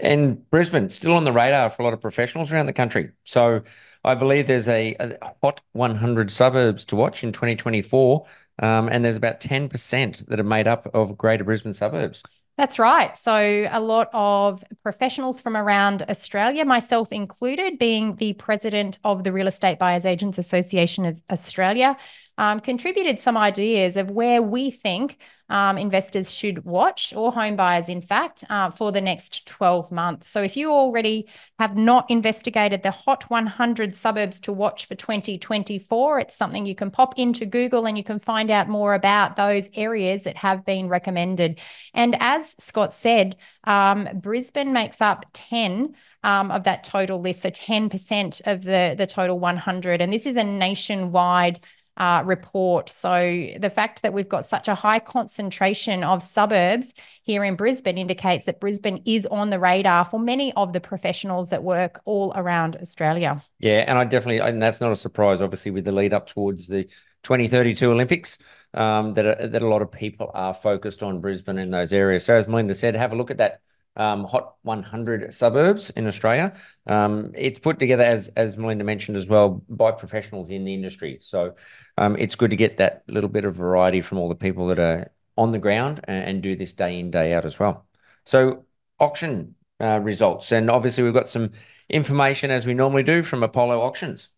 And 0.00 0.48
Brisbane 0.50 0.90
still 0.90 1.14
on 1.14 1.24
the 1.24 1.32
radar 1.32 1.70
for 1.70 1.82
a 1.82 1.84
lot 1.84 1.94
of 1.94 2.00
professionals 2.00 2.52
around 2.52 2.66
the 2.66 2.72
country. 2.72 3.10
So 3.24 3.62
I 4.04 4.14
believe 4.14 4.46
there's 4.46 4.68
a, 4.68 4.94
a 5.00 5.34
hot 5.42 5.60
100 5.72 6.30
suburbs 6.30 6.84
to 6.86 6.96
watch 6.96 7.24
in 7.24 7.32
2024, 7.32 8.26
um, 8.60 8.88
and 8.88 9.04
there's 9.04 9.16
about 9.16 9.40
10% 9.40 10.26
that 10.26 10.38
are 10.38 10.44
made 10.44 10.68
up 10.68 10.88
of 10.94 11.18
Greater 11.18 11.44
Brisbane 11.44 11.74
suburbs. 11.74 12.22
That's 12.58 12.80
right. 12.80 13.16
So, 13.16 13.68
a 13.70 13.78
lot 13.78 14.08
of 14.12 14.64
professionals 14.82 15.40
from 15.40 15.56
around 15.56 16.02
Australia, 16.10 16.64
myself 16.64 17.12
included, 17.12 17.78
being 17.78 18.16
the 18.16 18.32
president 18.32 18.98
of 19.04 19.22
the 19.22 19.32
Real 19.32 19.46
Estate 19.46 19.78
Buyers 19.78 20.04
Agents 20.04 20.38
Association 20.38 21.04
of 21.04 21.22
Australia, 21.30 21.96
um, 22.36 22.58
contributed 22.58 23.20
some 23.20 23.36
ideas 23.36 23.96
of 23.96 24.10
where 24.10 24.42
we 24.42 24.72
think 24.72 25.18
um, 25.48 25.78
investors 25.78 26.30
should 26.30 26.64
watch, 26.64 27.12
or 27.16 27.32
home 27.32 27.56
buyers, 27.56 27.88
in 27.88 28.00
fact, 28.00 28.44
uh, 28.50 28.70
for 28.70 28.92
the 28.92 29.00
next 29.00 29.46
12 29.46 29.90
months. 29.90 30.28
So, 30.28 30.42
if 30.42 30.56
you 30.56 30.70
already 30.70 31.26
have 31.58 31.76
not 31.76 32.10
investigated 32.10 32.82
the 32.82 32.90
Hot 32.90 33.28
100 33.30 33.96
suburbs 33.96 34.40
to 34.40 34.52
watch 34.52 34.86
for 34.86 34.94
2024, 34.94 36.20
it's 36.20 36.36
something 36.36 36.66
you 36.66 36.74
can 36.74 36.90
pop 36.90 37.18
into 37.18 37.46
Google 37.46 37.86
and 37.86 37.96
you 37.96 38.04
can 38.04 38.18
find 38.18 38.50
out 38.50 38.68
more 38.68 38.94
about 38.94 39.36
those 39.36 39.68
areas 39.74 40.24
that 40.24 40.36
have 40.36 40.64
been 40.64 40.88
recommended. 40.88 41.58
And 41.94 42.16
as 42.20 42.54
Scott 42.58 42.92
said, 42.92 43.36
um, 43.64 44.08
Brisbane 44.14 44.72
makes 44.72 45.00
up 45.00 45.24
10 45.32 45.94
um, 46.24 46.50
of 46.50 46.64
that 46.64 46.84
total 46.84 47.20
list, 47.20 47.42
so 47.42 47.50
10% 47.50 48.46
of 48.46 48.64
the, 48.64 48.94
the 48.96 49.06
total 49.06 49.38
100. 49.38 50.00
And 50.00 50.12
this 50.12 50.26
is 50.26 50.36
a 50.36 50.44
nationwide 50.44 51.60
uh, 51.98 52.22
report. 52.24 52.88
So 52.88 53.48
the 53.58 53.70
fact 53.70 54.02
that 54.02 54.12
we've 54.12 54.28
got 54.28 54.46
such 54.46 54.68
a 54.68 54.74
high 54.74 55.00
concentration 55.00 56.04
of 56.04 56.22
suburbs 56.22 56.94
here 57.22 57.44
in 57.44 57.56
Brisbane 57.56 57.98
indicates 57.98 58.46
that 58.46 58.60
Brisbane 58.60 59.02
is 59.04 59.26
on 59.26 59.50
the 59.50 59.58
radar 59.58 60.04
for 60.04 60.18
many 60.18 60.52
of 60.54 60.72
the 60.72 60.80
professionals 60.80 61.50
that 61.50 61.62
work 61.62 62.00
all 62.04 62.32
around 62.36 62.76
Australia. 62.76 63.42
Yeah, 63.58 63.84
and 63.86 63.98
I 63.98 64.04
definitely, 64.04 64.38
and 64.38 64.62
that's 64.62 64.80
not 64.80 64.92
a 64.92 64.96
surprise, 64.96 65.40
obviously, 65.40 65.72
with 65.72 65.84
the 65.84 65.92
lead 65.92 66.14
up 66.14 66.28
towards 66.28 66.68
the 66.68 66.84
2032 67.24 67.90
Olympics. 67.90 68.38
Um, 68.74 69.14
that 69.14 69.52
that 69.52 69.62
a 69.62 69.66
lot 69.66 69.80
of 69.80 69.90
people 69.90 70.30
are 70.34 70.52
focused 70.52 71.02
on 71.02 71.22
Brisbane 71.22 71.56
in 71.56 71.70
those 71.70 71.94
areas. 71.94 72.26
So 72.26 72.36
as 72.36 72.46
Melinda 72.46 72.74
said, 72.74 72.94
have 72.96 73.12
a 73.12 73.16
look 73.16 73.30
at 73.30 73.38
that 73.38 73.62
um, 73.98 74.24
hot 74.24 74.54
100 74.62 75.34
suburbs 75.34 75.90
in 75.90 76.06
Australia. 76.06 76.54
Um, 76.86 77.32
it's 77.34 77.58
put 77.58 77.78
together 77.78 78.04
as 78.04 78.28
as 78.28 78.56
Melinda 78.56 78.84
mentioned 78.84 79.16
as 79.16 79.26
well 79.26 79.62
by 79.68 79.90
professionals 79.90 80.50
in 80.50 80.64
the 80.64 80.72
industry. 80.72 81.18
So 81.20 81.56
um, 81.98 82.16
it's 82.16 82.36
good 82.36 82.50
to 82.50 82.56
get 82.56 82.78
that 82.78 83.02
little 83.08 83.28
bit 83.28 83.44
of 83.44 83.56
variety 83.56 84.00
from 84.00 84.18
all 84.18 84.28
the 84.28 84.34
people 84.34 84.68
that 84.68 84.78
are 84.78 85.10
on 85.36 85.52
the 85.52 85.58
ground 85.58 86.00
and, 86.04 86.24
and 86.24 86.42
do 86.42 86.56
this 86.56 86.72
day 86.72 86.98
in 86.98 87.10
day 87.10 87.34
out 87.34 87.44
as 87.44 87.58
well. 87.58 87.86
So 88.24 88.64
auction 88.98 89.56
uh, 89.80 90.00
results, 90.00 90.52
and 90.52 90.70
obviously 90.70 91.04
we've 91.04 91.12
got 91.12 91.28
some 91.28 91.50
information 91.88 92.50
as 92.50 92.66
we 92.66 92.74
normally 92.74 93.02
do 93.02 93.22
from 93.22 93.42
Apollo 93.42 93.80
Auctions. 93.80 94.28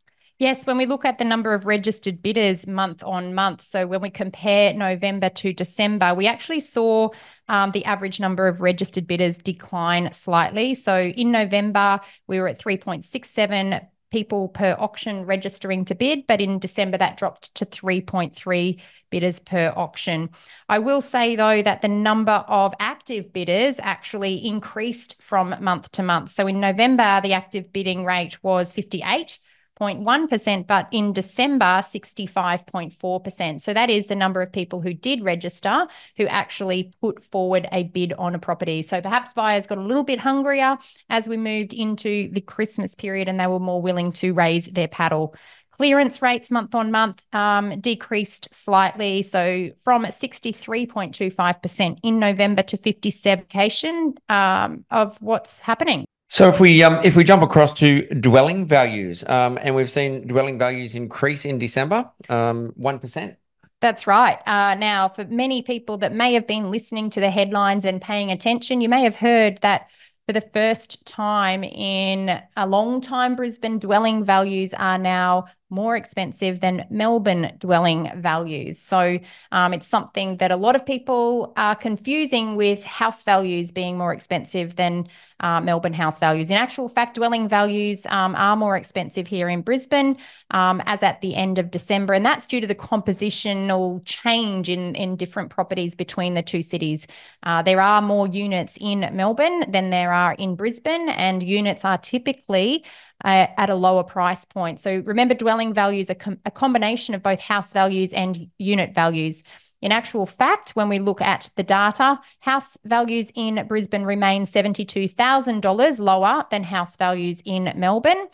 Yes, 0.41 0.67
when 0.67 0.79
we 0.79 0.87
look 0.87 1.05
at 1.05 1.19
the 1.19 1.25
number 1.27 1.53
of 1.53 1.67
registered 1.67 2.23
bidders 2.23 2.67
month 2.67 3.05
on 3.05 3.35
month, 3.35 3.61
so 3.61 3.87
when 3.87 4.01
we 4.01 4.09
compare 4.09 4.73
November 4.73 5.29
to 5.29 5.53
December, 5.53 6.15
we 6.15 6.27
actually 6.27 6.61
saw 6.61 7.11
um, 7.49 7.73
the 7.73 7.85
average 7.85 8.21
number 8.21 8.49
of 8.49 8.63
registered 8.63 9.07
bidders 9.07 9.37
decline 9.37 10.11
slightly. 10.15 10.73
So 10.73 10.99
in 10.99 11.31
November, 11.31 12.01
we 12.27 12.41
were 12.41 12.49
at 12.49 12.59
3.67 12.59 13.87
people 14.11 14.49
per 14.49 14.75
auction 14.79 15.27
registering 15.27 15.85
to 15.85 15.95
bid, 15.95 16.27
but 16.27 16.41
in 16.41 16.59
December 16.59 16.97
that 16.97 17.19
dropped 17.19 17.55
to 17.57 17.67
3.3 17.67 18.81
bidders 19.11 19.41
per 19.41 19.75
auction. 19.77 20.31
I 20.71 20.79
will 20.79 21.03
say 21.03 21.37
though 21.37 21.61
that 21.61 21.83
the 21.83 21.89
number 21.89 22.47
of 22.49 22.73
active 22.81 23.31
bidders 23.31 23.79
actually 23.79 24.43
increased 24.47 25.21
from 25.21 25.55
month 25.61 25.93
to 25.93 26.03
month. 26.03 26.33
So 26.33 26.47
in 26.47 26.61
November, 26.61 27.21
the 27.23 27.35
active 27.35 27.75
bidding 27.75 28.07
rate 28.07 28.43
was 28.43 28.73
58 28.73 29.39
6.1%, 29.81 30.67
but 30.67 30.89
in 30.93 31.13
December, 31.13 31.65
65.4%. 31.65 33.61
So 33.61 33.73
that 33.73 33.91
is 33.91 34.07
the 34.07 34.15
number 34.15 34.43
of 34.43 34.53
people 34.53 34.81
who 34.81 34.93
did 34.93 35.23
register 35.25 35.87
who 36.17 36.27
actually 36.27 36.93
put 37.01 37.25
forward 37.25 37.69
a 37.73 37.85
bid 37.85 38.13
on 38.15 38.35
a 38.35 38.39
property. 38.39 38.83
So 38.83 39.01
perhaps 39.01 39.33
buyers 39.33 39.67
got 39.67 39.79
a 39.79 39.83
little 39.83 40.05
bit 40.05 40.19
hungrier 40.19 40.77
as 41.09 41.29
we 41.29 41.37
moved 41.37 41.73
into 41.73 42.31
the 42.33 42.41
Christmas 42.41 42.95
period 42.95 43.29
and 43.29 43.41
they 43.41 43.47
were 43.47 43.61
more 43.61 43.81
willing 43.81 44.13
to 44.13 44.33
raise 44.33 44.67
their 44.67 44.89
paddle. 44.89 45.35
Clearance 45.71 46.21
rates 46.21 46.51
month 46.51 46.75
on 46.75 46.91
month 46.91 47.23
um, 47.33 47.81
decreased 47.81 48.49
slightly. 48.53 49.23
So 49.23 49.71
from 49.83 50.05
63.25% 50.05 52.01
in 52.03 52.19
November 52.19 52.63
to 52.65 52.77
57 52.77 54.15
um, 54.29 54.85
of 54.91 55.17
what's 55.23 55.61
happening. 55.61 56.05
So 56.31 56.49
if 56.49 56.61
we 56.61 56.83
um, 56.85 57.01
if 57.03 57.17
we 57.17 57.25
jump 57.25 57.43
across 57.43 57.73
to 57.81 58.07
dwelling 58.07 58.65
values, 58.65 59.25
um, 59.27 59.59
and 59.61 59.75
we've 59.75 59.91
seen 59.91 60.29
dwelling 60.29 60.61
values 60.61 60.95
increase 60.95 61.45
in 61.45 61.59
December, 61.59 62.09
um, 62.29 62.73
one 62.77 63.01
percent. 63.01 63.37
That's 63.81 64.07
right. 64.07 64.39
Uh, 64.47 64.77
now, 64.77 65.09
for 65.09 65.25
many 65.25 65.63
people 65.63 65.99
that 65.99 66.15
may 66.15 66.35
have 66.35 66.47
been 66.47 66.71
listening 66.71 67.11
to 67.11 67.21
the 67.21 67.31
headlines 67.31 67.85
and 67.85 68.01
paying 68.01 68.31
attention, 68.31 68.81
you 68.81 68.89
may 68.89 69.03
have 69.03 69.17
heard 69.17 69.59
that 69.63 69.91
for 70.27 70.33
the 70.33 70.41
first 70.41 71.05
time 71.05 71.65
in 71.65 72.41
a 72.57 72.67
long 72.67 73.01
time, 73.01 73.35
Brisbane 73.35 73.81
dwelling 73.81 74.23
values 74.23 74.73
are 74.75 74.99
now 74.99 75.47
more 75.71 75.97
expensive 75.97 76.61
than 76.61 76.85
Melbourne 76.91 77.53
dwelling 77.59 78.11
values. 78.17 78.79
So 78.79 79.19
um, 79.53 79.73
it's 79.73 79.87
something 79.87 80.37
that 80.39 80.51
a 80.51 80.57
lot 80.57 80.77
of 80.77 80.85
people 80.85 81.53
are 81.57 81.75
confusing 81.75 82.57
with 82.57 82.85
house 82.85 83.25
values 83.25 83.71
being 83.71 83.97
more 83.97 84.13
expensive 84.13 84.77
than 84.77 85.07
uh, 85.41 85.61
Melbourne 85.61 85.95
house 85.95 86.19
values. 86.19 86.51
In 86.51 86.57
actual 86.57 86.89
fact, 86.89 87.15
dwelling 87.15 87.49
values 87.49 88.07
um, 88.11 88.35
are 88.35 88.57
more 88.57 88.77
expensive 88.77 89.27
here 89.27 89.49
in 89.49 89.63
Brisbane 89.63 90.17
um, 90.51 90.83
as 90.85 91.03
at 91.03 91.21
the 91.23 91.35
end 91.35 91.59
of 91.59 91.71
December. 91.71 92.13
And 92.13 92.27
that's 92.27 92.47
due 92.47 92.61
to 92.61 92.67
the 92.67 92.75
compositional 92.75 94.05
change 94.05 94.69
in, 94.69 94.95
in 94.97 95.17
different 95.17 95.51
properties 95.51 95.95
between 95.95 96.35
the 96.35 96.43
two 96.43 96.63
cities. 96.63 97.07
Uh, 97.43 97.63
there 97.63 97.81
are 97.81 98.03
more 98.03 98.29
units 98.29 98.77
in 98.81 99.09
Melbourne 99.13 99.71
than 99.71 99.91
there 99.91 100.13
are 100.13 100.35
in 100.35 100.57
Brisbane, 100.57 101.09
and 101.09 101.43
units 101.43 101.85
are 101.85 101.97
typically 101.99 102.85
uh, 103.25 103.47
at 103.57 103.71
a 103.71 103.75
lower 103.75 104.03
price 104.05 104.45
point. 104.45 104.81
So 104.81 105.03
remember, 105.05 105.35
dwelling 105.35 105.73
values 105.73 106.11
are 106.11 106.15
com- 106.15 106.41
a 106.45 106.51
combination 106.51 107.15
of 107.15 107.23
both 107.23 107.41
house 107.41 107.73
values 107.73 108.13
and 108.13 108.49
unit 108.59 108.95
values. 108.95 109.43
In 109.83 109.93
actual 109.93 110.27
fact, 110.27 110.71
when 110.71 110.89
we 110.89 110.99
look 110.99 111.23
at 111.23 111.51
the 111.57 111.63
data, 111.63 112.21
house 112.41 112.77
values 112.85 113.33
in 113.35 113.67
Brisbane 113.67 114.05
remain 114.05 114.45
$72,000 114.45 116.01
lower 116.01 116.45
than 116.51 116.63
house 116.63 116.97
values 116.97 117.43
in 117.45 117.73
Melbourne. 117.77 118.29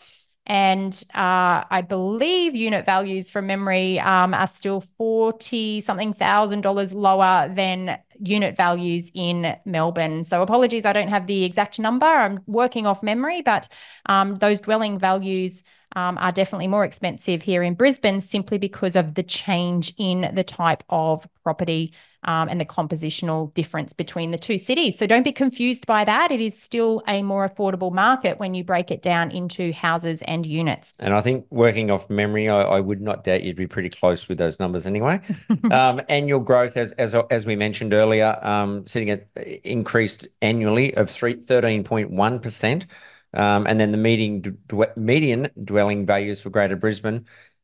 And 0.47 1.03
uh, 1.13 1.63
I 1.69 1.83
believe 1.87 2.55
unit 2.55 2.85
values 2.85 3.29
from 3.29 3.47
memory 3.47 3.99
um, 3.99 4.33
are 4.33 4.47
still 4.47 4.79
40 4.79 5.81
something 5.81 6.13
thousand 6.13 6.61
dollars 6.61 6.93
lower 6.93 7.51
than 7.53 7.99
unit 8.19 8.55
values 8.55 9.11
in 9.13 9.55
Melbourne. 9.65 10.23
So 10.23 10.41
apologies, 10.41 10.85
I 10.85 10.93
don't 10.93 11.09
have 11.09 11.27
the 11.27 11.43
exact 11.43 11.79
number. 11.79 12.05
I'm 12.05 12.39
working 12.47 12.87
off 12.87 13.03
memory, 13.03 13.41
but 13.41 13.67
um, 14.05 14.35
those 14.35 14.61
dwelling 14.61 14.97
values 14.97 15.63
um, 15.95 16.17
are 16.17 16.31
definitely 16.31 16.67
more 16.67 16.85
expensive 16.85 17.41
here 17.41 17.61
in 17.61 17.73
Brisbane 17.73 18.21
simply 18.21 18.57
because 18.57 18.95
of 18.95 19.15
the 19.15 19.23
change 19.23 19.93
in 19.97 20.31
the 20.33 20.43
type 20.43 20.83
of 20.89 21.27
property 21.43 21.93
um, 22.23 22.49
and 22.49 22.59
the 22.59 22.65
compositional 22.65 23.53
difference 23.53 23.93
between 23.93 24.31
the 24.31 24.37
two 24.37 24.57
cities. 24.57 24.97
So 24.97 25.07
don't 25.07 25.23
be 25.23 25.31
confused 25.31 25.85
by 25.85 26.03
that. 26.05 26.31
It 26.31 26.41
is 26.41 26.61
still 26.61 27.03
a 27.07 27.21
more 27.21 27.47
affordable 27.47 27.91
market 27.91 28.39
when 28.39 28.53
you 28.53 28.63
break 28.63 28.91
it 28.91 29.01
down 29.01 29.31
into 29.31 29.71
houses 29.73 30.21
and 30.23 30.45
units. 30.45 30.97
And 30.99 31.13
I 31.13 31.21
think 31.21 31.45
working 31.49 31.91
off 31.91 32.09
memory, 32.09 32.49
I, 32.49 32.61
I 32.61 32.79
would 32.79 33.01
not 33.01 33.23
doubt 33.23 33.43
you'd 33.43 33.55
be 33.55 33.67
pretty 33.67 33.89
close 33.89 34.27
with 34.27 34.37
those 34.37 34.59
numbers 34.59 34.87
anyway. 34.87 35.21
um, 35.71 36.01
annual 36.09 36.39
growth, 36.39 36.77
as, 36.77 36.91
as 36.93 37.15
as 37.29 37.45
we 37.45 37.55
mentioned 37.55 37.93
earlier, 37.93 38.37
um, 38.45 38.85
sitting 38.85 39.09
at 39.09 39.27
increased 39.63 40.27
annually 40.41 40.93
of 40.95 41.09
three, 41.09 41.35
13.1%. 41.35 42.85
Um, 43.33 43.67
and 43.67 43.79
then 43.79 43.91
the 43.91 43.97
median, 43.97 44.57
median 44.95 45.49
dwelling 45.63 46.05
values 46.05 46.39
for 46.39 46.49
Greater 46.49 46.75
Brisbane 46.75 47.17
uh, 47.17 47.19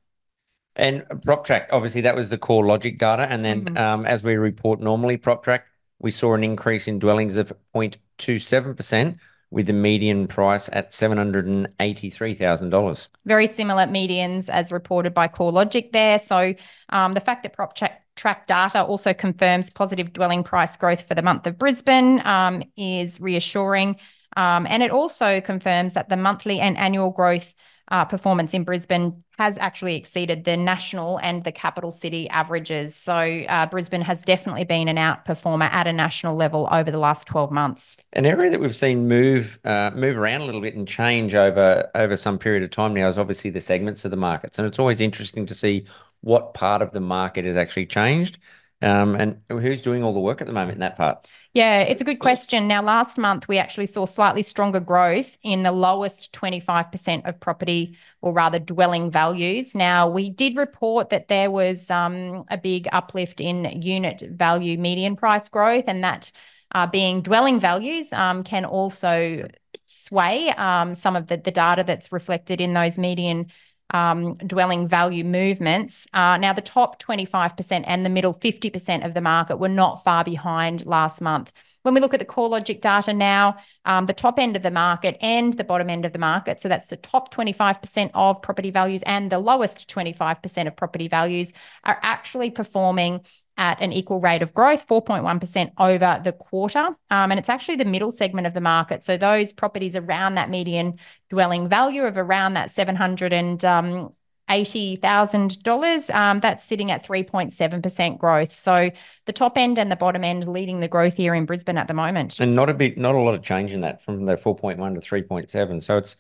And 0.76 1.04
PropTrack, 1.04 1.68
obviously, 1.72 2.02
that 2.02 2.18
was 2.18 2.28
the 2.28 2.38
CoreLogic 2.38 2.98
data. 2.98 3.26
And 3.30 3.46
then, 3.46 3.64
mm-hmm. 3.64 3.78
um, 3.78 4.06
as 4.06 4.26
we 4.26 4.36
report 4.36 4.82
normally, 4.82 5.18
PropTrack, 5.18 5.62
we 6.00 6.12
saw 6.12 6.34
an 6.34 6.44
increase 6.44 6.90
in 6.90 7.00
dwellings 7.00 7.38
of 7.38 7.54
0.27% 7.74 9.20
with 9.50 9.66
the 9.68 9.74
median 9.74 10.28
price 10.28 10.70
at 10.74 10.92
$783,000. 10.92 13.08
Very 13.26 13.48
similar 13.48 13.86
medians 13.86 14.50
as 14.50 14.70
reported 14.72 15.14
by 15.14 15.30
CoreLogic 15.30 15.94
there. 15.94 16.20
So 16.20 16.54
um, 16.90 17.14
the 17.14 17.22
fact 17.22 17.44
that 17.44 17.56
PropTrack 17.56 18.48
data 18.48 18.84
also 18.84 19.14
confirms 19.14 19.70
positive 19.70 20.12
dwelling 20.12 20.44
price 20.44 20.76
growth 20.76 21.08
for 21.08 21.16
the 21.16 21.22
month 21.22 21.48
of 21.48 21.58
Brisbane 21.58 22.22
um, 22.26 22.62
is 22.76 23.22
reassuring. 23.22 23.96
Um, 24.36 24.68
and 24.70 24.84
it 24.84 24.92
also 24.92 25.40
confirms 25.40 25.94
that 25.94 26.10
the 26.10 26.18
monthly 26.18 26.60
and 26.60 26.78
annual 26.78 27.12
growth 27.12 27.54
uh, 27.90 28.06
performance 28.06 28.54
in 28.54 28.64
Brisbane 28.64 29.24
has 29.38 29.58
actually 29.60 29.96
exceeded 29.96 30.44
the 30.44 30.58
national 30.58 31.20
and 31.20 31.44
the 31.44 31.52
capital 31.52 31.92
city 31.92 32.28
averages. 32.30 32.96
So 32.96 33.14
uh, 33.14 33.68
Brisbane 33.68 34.02
has 34.02 34.22
definitely 34.22 34.66
been 34.66 34.88
an 34.88 34.98
outperformer 34.98 35.70
at 35.72 35.88
a 35.88 35.94
national 35.94 36.36
level 36.36 36.68
over 36.72 36.90
the 36.92 36.98
last 36.98 37.28
12 37.28 37.52
months. 37.52 37.98
An 38.14 38.26
area 38.26 38.50
that 38.50 38.60
we've 38.60 38.76
seen 38.76 39.08
move 39.08 39.60
uh, 39.64 39.92
move 39.94 40.18
around 40.18 40.42
a 40.42 40.46
little 40.46 40.62
bit 40.62 40.76
and 40.76 40.88
change 40.88 41.36
over 41.36 41.90
over 41.96 42.18
some 42.18 42.38
period 42.38 42.64
of 42.64 42.72
time 42.72 42.94
now 42.94 43.08
is 43.08 43.18
obviously 43.18 43.52
the 43.52 43.62
segments 43.62 44.04
of 44.06 44.12
the 44.12 44.18
markets, 44.18 44.58
and 44.58 44.68
it's 44.68 44.80
always 44.80 45.02
interesting 45.02 45.46
to 45.46 45.54
see 45.54 45.86
what 46.22 46.54
part 46.54 46.82
of 46.82 46.92
the 46.92 47.00
market 47.00 47.46
has 47.46 47.58
actually 47.58 47.86
changed. 47.86 48.40
Um, 48.82 49.16
and 49.16 49.42
who's 49.50 49.82
doing 49.82 50.04
all 50.04 50.14
the 50.14 50.20
work 50.20 50.42
at 50.42 50.48
the 50.48 50.54
moment 50.54 50.76
in 50.76 50.80
that 50.82 50.98
part? 50.98 51.28
Yeah, 51.58 51.80
it's 51.80 52.02
a 52.02 52.04
good 52.04 52.20
question. 52.20 52.68
Now, 52.68 52.84
last 52.84 53.18
month, 53.18 53.48
we 53.48 53.58
actually 53.58 53.88
saw 53.88 54.06
slightly 54.06 54.44
stronger 54.44 54.80
growth 54.80 55.40
in 55.42 55.64
the 55.64 55.72
lowest 55.72 56.32
25% 56.32 57.28
of 57.28 57.40
property, 57.40 57.98
or 58.22 58.32
rather 58.32 58.60
dwelling 58.60 59.10
values. 59.10 59.74
Now, 59.74 60.08
we 60.08 60.30
did 60.30 60.56
report 60.56 61.10
that 61.10 61.30
there 61.30 61.50
was 61.50 61.90
um, 61.90 62.44
a 62.52 62.60
big 62.60 62.88
uplift 62.92 63.42
in 63.42 63.82
unit 63.82 64.22
value 64.30 64.78
median 64.78 65.16
price 65.16 65.50
growth, 65.50 65.86
and 65.88 66.04
that 66.04 66.32
uh, 66.76 66.86
being 66.86 67.24
dwelling 67.24 67.60
values 67.60 68.14
um, 68.14 68.44
can 68.44 68.64
also 68.64 69.48
sway 69.88 70.50
um, 70.50 70.94
some 70.94 71.16
of 71.16 71.26
the, 71.26 71.38
the 71.38 71.50
data 71.50 71.84
that's 71.84 72.12
reflected 72.12 72.62
in 72.62 72.76
those 72.76 73.00
median 73.00 73.48
um, 73.92 74.34
dwelling 74.36 74.88
value 74.88 75.24
movements. 75.24 76.08
Uh, 76.14 76.38
now, 76.38 76.54
the 76.54 76.62
top 76.62 77.02
25% 77.02 77.84
and 77.86 78.06
the 78.06 78.10
middle 78.10 78.34
50% 78.34 79.06
of 79.06 79.14
the 79.14 79.22
market 79.22 79.58
were 79.58 79.70
not 79.70 80.04
far 80.04 80.24
behind 80.24 80.86
last 80.86 81.22
month. 81.22 81.52
When 81.84 81.94
we 81.94 82.02
look 82.02 82.14
at 82.14 82.20
the 82.20 82.26
CoreLogic 82.26 82.82
data 82.82 83.14
now, 83.14 83.58
um, 83.86 84.08
the 84.08 84.14
top 84.14 84.40
end 84.40 84.58
of 84.58 84.64
the 84.64 84.72
market 84.72 85.18
and 85.22 85.54
the 85.54 85.64
bottom 85.64 85.90
end 85.90 86.04
of 86.04 86.12
the 86.12 86.20
market, 86.20 86.60
so 86.60 86.68
that's 86.68 86.88
the 86.88 86.98
top 86.98 87.34
25% 87.34 88.12
of 88.14 88.42
property 88.42 88.72
values 88.72 89.04
and 89.04 89.32
the 89.32 89.40
lowest 89.40 89.90
25% 89.90 90.68
of 90.68 90.76
property 90.76 91.08
values, 91.08 91.54
are 91.86 92.00
actually 92.02 92.52
performing 92.52 93.22
at 93.58 93.82
an 93.82 93.92
equal 93.92 94.20
rate 94.20 94.42
of 94.42 94.54
growth, 94.54 94.88
4.1% 94.88 95.72
over 95.78 96.22
the 96.24 96.32
quarter. 96.32 96.90
Um, 97.10 97.32
and 97.32 97.40
it's 97.40 97.50
actually 97.50 97.78
the 97.78 97.86
middle 97.86 98.12
segment 98.12 98.48
of 98.48 98.54
the 98.54 98.62
market. 98.62 99.04
So 99.04 99.18
those 99.18 99.52
properties 99.52 99.96
around 99.96 100.36
that 100.36 100.50
median 100.50 101.00
dwelling 101.30 101.68
value 101.68 102.04
of 102.04 102.18
around 102.18 102.54
that 102.54 102.70
700 102.70 103.34
and 103.34 103.64
um, 103.66 104.14
$80,000, 104.50 106.16
um, 106.16 106.40
that's 106.40 106.64
sitting 106.64 106.92
at 106.92 107.06
3.7% 107.06 108.18
growth. 108.18 108.54
So 108.54 108.90
the 109.26 109.34
top 109.34 109.58
end 109.58 109.78
and 109.78 109.92
the 109.92 109.96
bottom 109.96 110.24
end 110.24 110.48
leading 110.48 110.80
the 110.80 110.88
growth 110.88 111.16
here 111.16 111.36
in 111.36 111.46
Brisbane 111.46 111.78
at 111.78 111.88
the 111.88 111.94
moment. 111.94 112.40
And 112.40 112.56
not 112.56 112.70
a 112.70 112.74
bit, 112.74 112.98
not 112.98 113.16
a 113.16 113.20
lot 113.20 113.34
of 113.34 113.42
change 113.42 113.74
in 113.74 113.82
that 113.82 114.02
from 114.02 114.26
the 114.26 114.36
4.1 114.36 114.78
to 114.94 115.02
3.7. 115.02 115.84
So 115.84 115.98
it's 115.98 116.16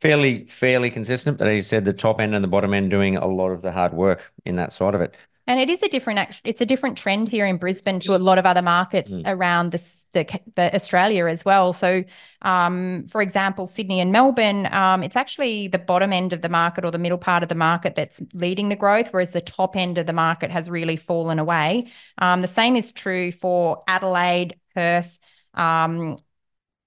fairly, 0.00 0.46
fairly 0.46 0.90
consistent. 0.90 1.38
But 1.38 1.48
as 1.48 1.54
you 1.54 1.62
said, 1.62 1.84
the 1.84 1.92
top 1.92 2.20
end 2.20 2.34
and 2.34 2.42
the 2.42 2.48
bottom 2.48 2.74
end 2.74 2.90
doing 2.90 3.16
a 3.16 3.26
lot 3.26 3.50
of 3.50 3.62
the 3.62 3.70
hard 3.70 3.92
work 3.92 4.32
in 4.44 4.56
that 4.56 4.72
side 4.72 4.94
of 4.94 5.00
it. 5.00 5.16
And 5.48 5.58
it 5.58 5.70
is 5.70 5.82
a 5.82 5.88
different 5.88 6.40
it's 6.44 6.60
a 6.60 6.66
different 6.66 6.98
trend 6.98 7.28
here 7.28 7.46
in 7.46 7.56
Brisbane 7.56 8.00
to 8.00 8.14
a 8.14 8.18
lot 8.18 8.36
of 8.36 8.44
other 8.44 8.60
markets 8.60 9.12
mm. 9.12 9.22
around 9.24 9.72
this, 9.72 10.04
the, 10.12 10.26
the 10.56 10.72
Australia 10.74 11.26
as 11.26 11.42
well. 11.42 11.72
So, 11.72 12.04
um, 12.42 13.06
for 13.08 13.22
example, 13.22 13.66
Sydney 13.66 13.98
and 14.00 14.12
Melbourne, 14.12 14.66
um, 14.72 15.02
it's 15.02 15.16
actually 15.16 15.66
the 15.68 15.78
bottom 15.78 16.12
end 16.12 16.34
of 16.34 16.42
the 16.42 16.50
market 16.50 16.84
or 16.84 16.90
the 16.90 16.98
middle 16.98 17.16
part 17.16 17.42
of 17.42 17.48
the 17.48 17.54
market 17.54 17.94
that's 17.94 18.20
leading 18.34 18.68
the 18.68 18.76
growth, 18.76 19.08
whereas 19.10 19.32
the 19.32 19.40
top 19.40 19.74
end 19.74 19.96
of 19.96 20.06
the 20.06 20.12
market 20.12 20.50
has 20.50 20.68
really 20.68 20.96
fallen 20.96 21.38
away. 21.38 21.90
Um, 22.18 22.42
the 22.42 22.46
same 22.46 22.76
is 22.76 22.92
true 22.92 23.32
for 23.32 23.82
Adelaide, 23.88 24.56
Perth, 24.74 25.18
um, 25.54 26.18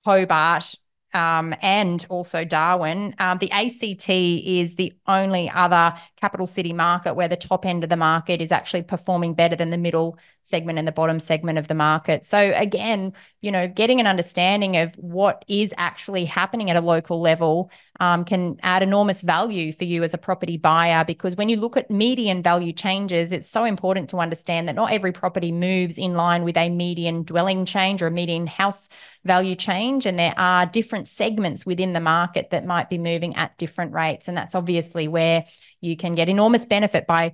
Hobart, 0.06 0.76
um, 1.14 1.54
and 1.62 2.06
also 2.10 2.44
Darwin. 2.44 3.16
Um, 3.20 3.38
the 3.40 3.52
ACT 3.52 4.10
is 4.10 4.76
the 4.76 4.94
only 5.08 5.50
other 5.50 5.94
capital 6.16 6.48
city 6.48 6.74
market 6.74 7.16
where 7.16 7.28
the 7.28 7.36
top 7.36 7.66
end 7.66 7.84
of 7.84 7.90
the 7.90 7.98
market 7.98 8.42
is 8.42 8.52
actually 8.52 8.84
performing 8.84 9.34
better 9.34 9.56
than 9.56 9.70
the 9.70 9.78
middle 9.78 10.18
segment 10.42 10.80
and 10.80 10.88
the 10.88 10.92
bottom 10.92 11.20
segment 11.20 11.58
of 11.58 11.68
the 11.68 11.74
market. 11.74 12.26
So 12.26 12.54
again, 12.56 13.14
you 13.42 13.52
know, 13.52 13.68
getting 13.68 14.00
an 14.00 14.08
understanding 14.08 14.78
of 14.78 14.94
what 14.96 15.44
is 15.48 15.74
actually 15.78 16.26
happening 16.26 16.70
at 16.70 16.78
a 16.78 16.82
local 16.82 17.22
level 17.22 17.70
um, 18.02 18.26
can 18.26 18.58
add 18.64 18.82
enormous 18.82 19.22
value 19.22 19.72
for 19.72 19.84
you 19.84 20.04
as 20.04 20.16
a 20.16 20.18
property 20.18 20.58
buyer 20.58 21.06
because 21.06 21.36
when 21.36 21.50
you 21.50 21.56
look 21.56 21.78
at 21.78 21.92
median 21.92 22.42
value 22.42 22.74
changes, 22.74 23.32
it's 23.32 23.48
so 23.48 23.64
important 23.64 24.10
to 24.10 24.18
understand 24.18 24.68
that 24.68 24.74
not 24.74 24.92
every 24.92 25.12
property 25.12 25.52
moves 25.52 26.00
in 26.00 26.16
line 26.16 26.44
with 26.44 26.58
a 26.58 26.68
median 26.68 27.22
dwelling 27.22 27.64
change 27.64 28.02
or 28.02 28.08
a 28.08 28.12
median 28.12 28.48
house 28.48 28.90
value 29.24 29.54
change. 29.54 30.08
And 30.08 30.18
there 30.18 30.34
are 30.36 30.66
different 30.66 31.08
segments 31.08 31.64
within 31.64 31.94
the 31.94 32.00
market 32.00 32.50
that 32.50 32.66
might 32.66 32.90
be 32.90 32.98
moving 32.98 33.36
at 33.36 33.56
different 33.60 33.94
rates. 33.94 34.28
And 34.28 34.36
that's 34.36 34.56
obviously 34.56 35.08
where 35.08 35.46
you 35.80 35.96
can 35.96 36.16
get 36.16 36.28
enormous 36.28 36.66
benefit 36.66 37.06
by 37.06 37.34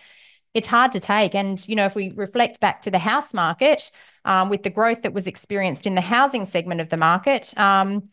it's 0.55 0.67
hard 0.67 0.93
to 0.93 1.01
take, 1.01 1.35
and 1.35 1.67
you 1.69 1.77
know 1.77 1.87
if 1.87 1.95
we 1.95 2.11
reflect 2.11 2.61
back 2.61 2.83
to 2.83 2.91
the 2.91 2.99
house 2.99 3.35
market, 3.35 3.91
um, 4.25 4.49
with 4.49 4.63
the 4.63 4.71
growth 4.71 5.03
that 5.03 5.15
was 5.15 5.27
experienced 5.27 5.87
in 5.87 5.95
the 5.95 6.01
housing 6.01 6.45
segment 6.45 6.81
of 6.81 6.89
the 6.89 6.97
market. 6.97 7.57
Um, 7.59 8.09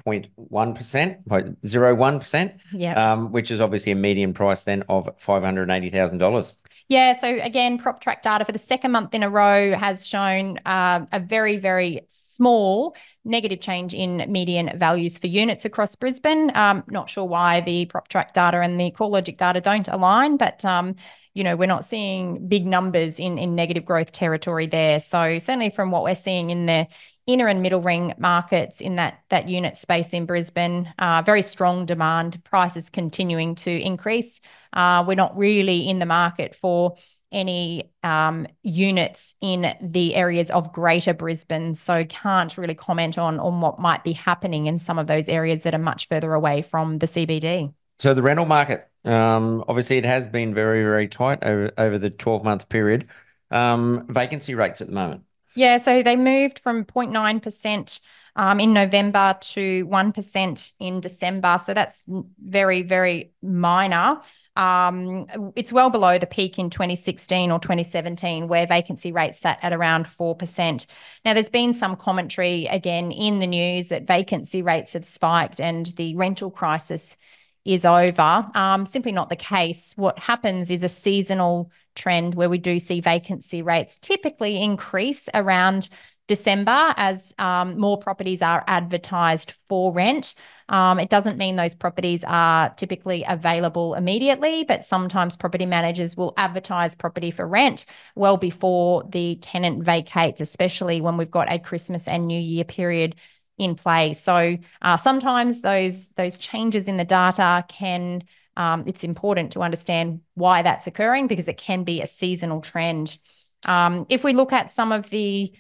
0.01%, 0.07 2.59
yeah. 2.73 3.13
um, 3.13 3.33
which 3.33 3.51
is 3.51 3.61
obviously 3.61 3.93
a 3.93 3.97
median 3.97 4.33
price 4.33 4.63
then 4.63 4.85
of 4.89 5.07
$580,000. 5.19 6.53
Yeah, 6.89 7.15
so 7.15 7.39
again, 7.41 7.79
PropTrack 7.79 8.21
data 8.21 8.45
for 8.45 8.53
the 8.53 8.59
second 8.59 8.93
month 8.93 9.15
in 9.15 9.23
a 9.23 9.31
row 9.31 9.75
has 9.75 10.07
shown 10.07 10.59
uh, 10.67 11.07
a 11.13 11.19
very, 11.19 11.57
very 11.57 12.01
small 12.09 12.95
negative 13.25 13.61
change 13.61 13.95
in 13.95 14.31
median 14.31 14.71
values 14.77 15.17
for 15.17 15.27
units 15.27 15.65
across 15.65 15.97
Brisbane. 15.97 16.55
Um, 16.55 16.85
not 16.89 17.09
sure 17.09 17.25
why 17.25 17.63
the 17.63 17.87
PropTrack 17.87 18.35
data 18.35 18.61
and 18.61 18.79
the 18.79 18.91
CoreLogic 18.91 19.39
data 19.39 19.63
don't 19.63 19.89
align, 19.89 20.37
but 20.37 20.63
um, 20.67 20.97
you 21.33 21.43
know, 21.43 21.57
we're 21.57 21.67
not 21.67 21.87
seeing 21.87 22.49
big 22.49 22.67
numbers 22.67 23.19
in 23.19 23.39
in 23.39 23.55
negative 23.55 23.87
growth 23.87 24.13
territory 24.13 24.67
there. 24.67 25.01
So 25.01 25.39
certainly 25.39 25.71
from 25.71 25.91
what 25.91 26.05
we're 26.05 26.15
seeing 26.15 26.51
in 26.51 26.67
the 26.67 26.87
inner 27.27 27.47
and 27.47 27.63
middle 27.63 27.81
ring 27.81 28.13
markets 28.19 28.81
in 28.81 28.97
that 28.97 29.21
that 29.31 29.49
unit 29.49 29.77
space 29.77 30.13
in 30.13 30.27
Brisbane. 30.27 30.93
Uh, 30.99 31.23
very 31.25 31.43
strong 31.43 31.87
demand, 31.87 32.43
prices 32.45 32.91
continuing 32.91 33.55
to 33.57 33.71
increase. 33.71 34.41
Uh, 34.73 35.05
we're 35.07 35.15
not 35.15 35.37
really 35.37 35.89
in 35.89 35.99
the 35.99 36.07
market 36.07 36.55
for 36.55 36.97
any 37.33 37.91
um, 38.03 38.47
units 38.63 39.35
in 39.41 39.75
the 39.81 40.15
areas 40.15 40.51
of 40.51 40.73
Greater 40.73 41.13
Brisbane, 41.13 41.75
so 41.75 42.05
can't 42.05 42.57
really 42.57 42.75
comment 42.75 43.19
on 43.19 43.41
on 43.41 43.61
what 43.61 43.79
might 43.79 44.05
be 44.05 44.13
happening 44.13 44.67
in 44.67 44.79
some 44.79 44.99
of 44.99 45.07
those 45.07 45.29
areas 45.29 45.65
that 45.65 45.75
are 45.75 45.79
much 45.79 46.09
further 46.09 46.33
away 46.35 46.63
from 46.63 46.99
the 46.99 47.07
CBD. 47.07 47.73
So 47.99 48.15
the 48.15 48.23
rental 48.23 48.47
market, 48.47 48.89
um, 49.05 49.65
obviously, 49.69 49.99
it 49.99 50.05
has 50.05 50.27
been 50.27 50.55
very 50.55 50.83
very 50.83 51.09
tight 51.09 51.43
over 51.43 51.71
over 51.79 51.99
the 51.99 52.11
twelve 52.11 52.45
month 52.45 52.69
period. 52.69 53.09
Um, 53.51 54.07
vacancy 54.09 54.55
rates 54.55 54.81
at 54.81 54.89
the 54.89 54.95
moment. 54.95 55.23
Yeah, 55.55 55.77
so 55.77 56.03
they 56.03 56.17
moved 56.17 56.59
from 56.59 56.85
0.9% 56.85 58.01
um, 58.37 58.61
in 58.61 58.73
November 58.73 59.37
to 59.41 59.87
1% 59.87 60.73
in 60.81 61.01
December. 61.01 61.59
So 61.63 61.75
that's 61.75 62.05
very, 62.43 62.83
very 62.83 63.33
minor. 63.43 64.21
Um, 64.57 65.27
it's 65.57 65.73
well 65.73 65.91
below 65.91 66.19
the 66.19 66.27
peak 66.27 66.59
in 66.59 66.71
2016 66.71 67.51
or 67.51 67.59
2017, 67.59 68.47
where 68.47 68.67
vacancy 68.67 69.11
rates 69.11 69.41
sat 69.41 69.59
at 69.63 69.73
around 69.73 70.07
4%. 70.07 70.87
Now, 71.25 71.35
there's 71.35 71.49
been 71.49 71.73
some 71.73 71.97
commentary 71.97 72.67
again 72.67 73.11
in 73.11 73.41
the 73.41 73.49
news 73.49 73.89
that 73.89 74.07
vacancy 74.07 74.63
rates 74.63 74.93
have 74.93 75.05
spiked 75.05 75.61
and 75.61 75.87
the 75.97 76.15
rental 76.15 76.51
crisis 76.51 77.17
is 77.65 77.85
over. 77.85 78.47
Um, 78.55 78.87
simply 78.87 79.13
not 79.13 79.29
the 79.29 79.37
case. 79.37 79.95
What 79.97 80.19
happens 80.19 80.71
is 80.71 80.83
a 80.83 80.89
seasonal 80.89 81.71
trend 81.95 82.35
where 82.35 82.51
we 82.51 82.59
do 82.59 82.79
see 82.79 83.01
vacancy 83.01 83.63
rates 83.63 83.99
typically 83.99 84.63
increase 84.63 85.29
around 85.33 85.89
December 86.27 86.95
as 86.97 87.35
um, 87.39 87.79
more 87.79 87.99
properties 87.99 88.41
are 88.41 88.65
advertised 88.67 89.53
for 89.69 89.93
rent. 89.93 90.35
Um, 90.71 90.99
it 90.99 91.11
doesn't 91.11 91.37
mean 91.37 91.57
those 91.57 91.75
properties 91.75 92.25
are 92.27 92.71
typically 92.71 93.25
available 93.29 93.95
immediately, 93.95 94.65
but 94.65 94.85
sometimes 94.85 95.37
property 95.37 95.67
managers 95.67 96.17
will 96.17 96.33
advertise 96.39 96.95
property 96.95 97.31
for 97.31 97.47
rent 97.47 97.85
well 98.15 98.39
before 98.39 99.05
the 99.11 99.37
tenant 99.37 99.85
vacates, 99.85 100.41
especially 100.41 101.03
when 101.03 101.19
we've 101.19 101.31
got 101.31 101.53
a 101.53 101.59
Christmas 101.59 102.09
and 102.09 102.27
New 102.27 102.41
Year 102.41 102.65
period 102.65 103.17
in 103.59 103.75
play. 103.75 104.15
So 104.15 104.57
uh, 104.83 104.97
sometimes 104.97 105.61
those 105.61 106.11
those 106.11 106.39
changes 106.39 106.89
in 106.89 106.97
the 106.97 107.05
data 107.05 107.65
can 107.69 108.23
um, 108.57 108.85
it's 108.87 109.05
important 109.05 109.53
to 109.53 109.63
understand 109.63 110.21
why 110.35 110.63
that's 110.63 110.87
occurring 110.87 111.27
because 111.27 111.49
it 111.49 111.57
can 111.57 111.85
be 111.85 112.03
a 112.03 112.07
seasonal 112.07 112.61
trend. 112.61 113.19
Um, 113.65 114.07
if 114.09 114.23
we 114.25 114.33
look 114.33 114.53
at 114.53 114.71
some 114.71 114.93
of 114.93 115.11
the 115.11 115.53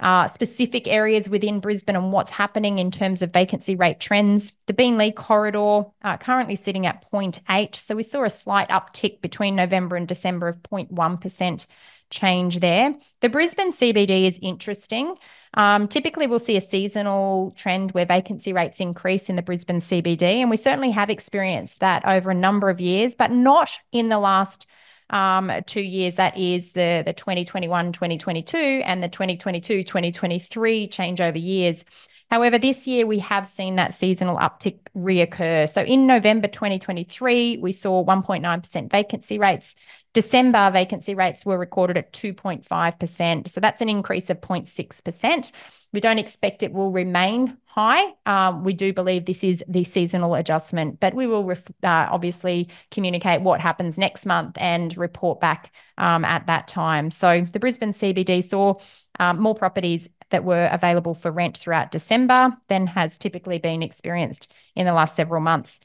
uh, 0.00 0.26
specific 0.26 0.88
areas 0.88 1.28
within 1.28 1.60
Brisbane 1.60 1.94
and 1.94 2.12
what's 2.12 2.32
happening 2.32 2.80
in 2.80 2.90
terms 2.90 3.22
of 3.22 3.32
vacancy 3.32 3.76
rate 3.76 4.00
trends, 4.00 4.52
the 4.66 4.74
Beenleigh 4.74 5.14
corridor 5.14 5.84
uh, 6.02 6.16
currently 6.16 6.56
sitting 6.56 6.86
at 6.86 7.08
0.8. 7.12 7.76
So 7.76 7.94
we 7.94 8.02
saw 8.02 8.24
a 8.24 8.30
slight 8.30 8.68
uptick 8.68 9.20
between 9.20 9.54
November 9.54 9.94
and 9.94 10.08
December 10.08 10.48
of 10.48 10.60
0.1% 10.62 11.66
change 12.10 12.58
there. 12.58 12.94
The 13.20 13.28
Brisbane 13.28 13.70
CBD 13.70 14.26
is 14.26 14.38
interesting. 14.42 15.14
Um, 15.54 15.86
typically, 15.86 16.26
we'll 16.26 16.38
see 16.38 16.56
a 16.56 16.60
seasonal 16.60 17.52
trend 17.56 17.92
where 17.92 18.06
vacancy 18.06 18.52
rates 18.52 18.80
increase 18.80 19.28
in 19.28 19.36
the 19.36 19.42
Brisbane 19.42 19.80
CBD, 19.80 20.22
and 20.22 20.48
we 20.48 20.56
certainly 20.56 20.90
have 20.92 21.10
experienced 21.10 21.80
that 21.80 22.06
over 22.06 22.30
a 22.30 22.34
number 22.34 22.70
of 22.70 22.80
years, 22.80 23.14
but 23.14 23.30
not 23.30 23.78
in 23.92 24.08
the 24.08 24.18
last 24.18 24.66
um, 25.10 25.52
two 25.66 25.82
years. 25.82 26.14
That 26.14 26.38
is 26.38 26.72
the 26.72 27.02
the 27.04 27.12
2021, 27.12 27.92
2022, 27.92 28.56
and 28.56 29.02
the 29.02 29.08
2022, 29.08 29.84
2023 29.84 30.88
changeover 30.88 31.42
years. 31.42 31.84
However, 32.32 32.58
this 32.58 32.86
year 32.86 33.06
we 33.06 33.18
have 33.18 33.46
seen 33.46 33.76
that 33.76 33.92
seasonal 33.92 34.38
uptick 34.38 34.78
reoccur. 34.96 35.68
So 35.68 35.82
in 35.82 36.06
November 36.06 36.48
2023, 36.48 37.58
we 37.58 37.72
saw 37.72 38.02
1.9% 38.02 38.90
vacancy 38.90 39.38
rates. 39.38 39.74
December 40.14 40.70
vacancy 40.70 41.14
rates 41.14 41.44
were 41.44 41.58
recorded 41.58 41.98
at 41.98 42.10
2.5%. 42.14 43.48
So 43.48 43.60
that's 43.60 43.82
an 43.82 43.90
increase 43.90 44.30
of 44.30 44.40
0.6%. 44.40 45.52
We 45.92 46.00
don't 46.00 46.18
expect 46.18 46.62
it 46.62 46.72
will 46.72 46.90
remain 46.90 47.58
high. 47.66 48.14
Um, 48.24 48.64
we 48.64 48.72
do 48.72 48.94
believe 48.94 49.26
this 49.26 49.44
is 49.44 49.62
the 49.68 49.84
seasonal 49.84 50.34
adjustment, 50.34 51.00
but 51.00 51.12
we 51.12 51.26
will 51.26 51.44
ref- 51.44 51.70
uh, 51.82 52.08
obviously 52.10 52.68
communicate 52.90 53.42
what 53.42 53.60
happens 53.60 53.98
next 53.98 54.24
month 54.24 54.56
and 54.58 54.96
report 54.96 55.38
back 55.38 55.70
um, 55.98 56.24
at 56.24 56.46
that 56.46 56.66
time. 56.66 57.10
So 57.10 57.46
the 57.52 57.60
Brisbane 57.60 57.92
CBD 57.92 58.42
saw 58.42 58.76
um, 59.18 59.38
more 59.38 59.54
properties 59.54 60.08
that 60.30 60.44
were 60.44 60.68
available 60.72 61.14
for 61.14 61.30
rent 61.30 61.58
throughout 61.58 61.90
December 61.90 62.56
than 62.68 62.86
has 62.86 63.18
typically 63.18 63.58
been 63.58 63.82
experienced 63.82 64.52
in 64.74 64.86
the 64.86 64.92
last 64.92 65.14
several 65.14 65.40
months. 65.40 65.80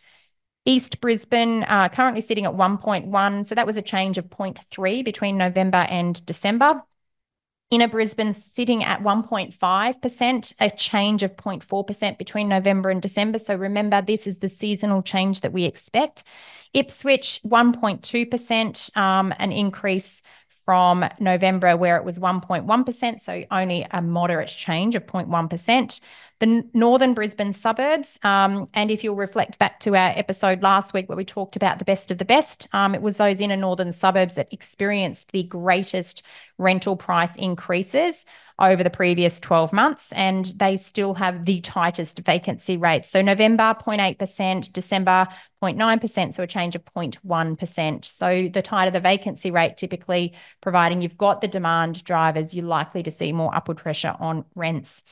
East 0.65 0.99
Brisbane 0.99 1.63
uh, 1.63 1.87
currently 1.89 2.21
sitting 2.21 2.45
at 2.45 2.53
1.1. 2.53 3.47
So 3.47 3.55
that 3.55 3.65
was 3.65 3.77
a 3.77 3.81
change 3.81 4.17
of 4.17 4.29
0.3 4.29 5.05
between 5.05 5.37
November 5.37 5.85
and 5.89 6.23
December. 6.25 6.83
Inner 7.69 7.87
Brisbane 7.89 8.31
sitting 8.31 8.83
at 8.83 9.01
1.5%, 9.01 10.53
a 10.59 10.69
change 10.69 11.23
of 11.23 11.35
0.4% 11.35 12.17
between 12.17 12.47
November 12.47 12.89
and 12.89 13.01
December. 13.01 13.39
So 13.39 13.55
remember, 13.55 14.01
this 14.01 14.25
is 14.25 14.39
the 14.39 14.47
seasonal 14.47 15.01
change 15.01 15.41
that 15.41 15.51
we 15.51 15.65
expect. 15.65 16.23
Ipswich, 16.73 17.41
1.2%, 17.45 18.97
um, 18.97 19.33
an 19.37 19.51
increase 19.51 20.21
from 20.67 21.05
November 21.21 21.77
where 21.77 21.95
it 21.95 22.03
was 22.03 22.19
1.1%, 22.19 23.21
so 23.21 23.45
only 23.51 23.87
a 23.91 24.01
moderate 24.01 24.49
change 24.49 24.95
of 24.95 25.05
0.1% 25.05 26.01
the 26.39 26.67
northern 26.73 27.13
Brisbane 27.13 27.53
suburbs. 27.53 28.19
Um, 28.23 28.69
and 28.73 28.91
if 28.91 29.03
you'll 29.03 29.15
reflect 29.15 29.57
back 29.57 29.79
to 29.81 29.95
our 29.95 30.11
episode 30.15 30.61
last 30.61 30.93
week 30.93 31.09
where 31.09 31.17
we 31.17 31.25
talked 31.25 31.55
about 31.55 31.79
the 31.79 31.85
best 31.85 32.11
of 32.11 32.17
the 32.17 32.25
best, 32.25 32.67
um, 32.73 32.93
it 32.93 33.01
was 33.01 33.17
those 33.17 33.41
inner 33.41 33.57
northern 33.57 33.91
suburbs 33.91 34.35
that 34.35 34.51
experienced 34.51 35.31
the 35.31 35.43
greatest 35.43 36.23
rental 36.57 36.95
price 36.95 37.35
increases 37.35 38.25
over 38.59 38.83
the 38.83 38.89
previous 38.89 39.39
12 39.39 39.71
months, 39.71 40.11
and 40.13 40.45
they 40.57 40.77
still 40.77 41.13
have 41.13 41.45
the 41.45 41.61
tightest 41.61 42.19
vacancy 42.19 42.75
rates. 42.75 43.09
So 43.09 43.21
November 43.21 43.75
0.8%, 43.79 44.73
December 44.73 45.27
0.9%, 45.61 46.33
so 46.33 46.43
a 46.43 46.47
change 46.47 46.75
of 46.75 46.83
0.1%. 46.85 48.05
So 48.05 48.49
the 48.51 48.61
tighter 48.63 48.89
the 48.89 48.99
vacancy 48.99 49.51
rate, 49.51 49.77
typically 49.77 50.33
providing 50.61 51.01
you've 51.01 51.17
got 51.17 51.41
the 51.41 51.47
demand 51.47 52.03
drivers, 52.03 52.55
you're 52.55 52.65
likely 52.65 53.03
to 53.03 53.11
see 53.11 53.31
more 53.31 53.53
upward 53.55 53.77
pressure 53.77 54.15
on 54.19 54.43
rents. 54.55 55.03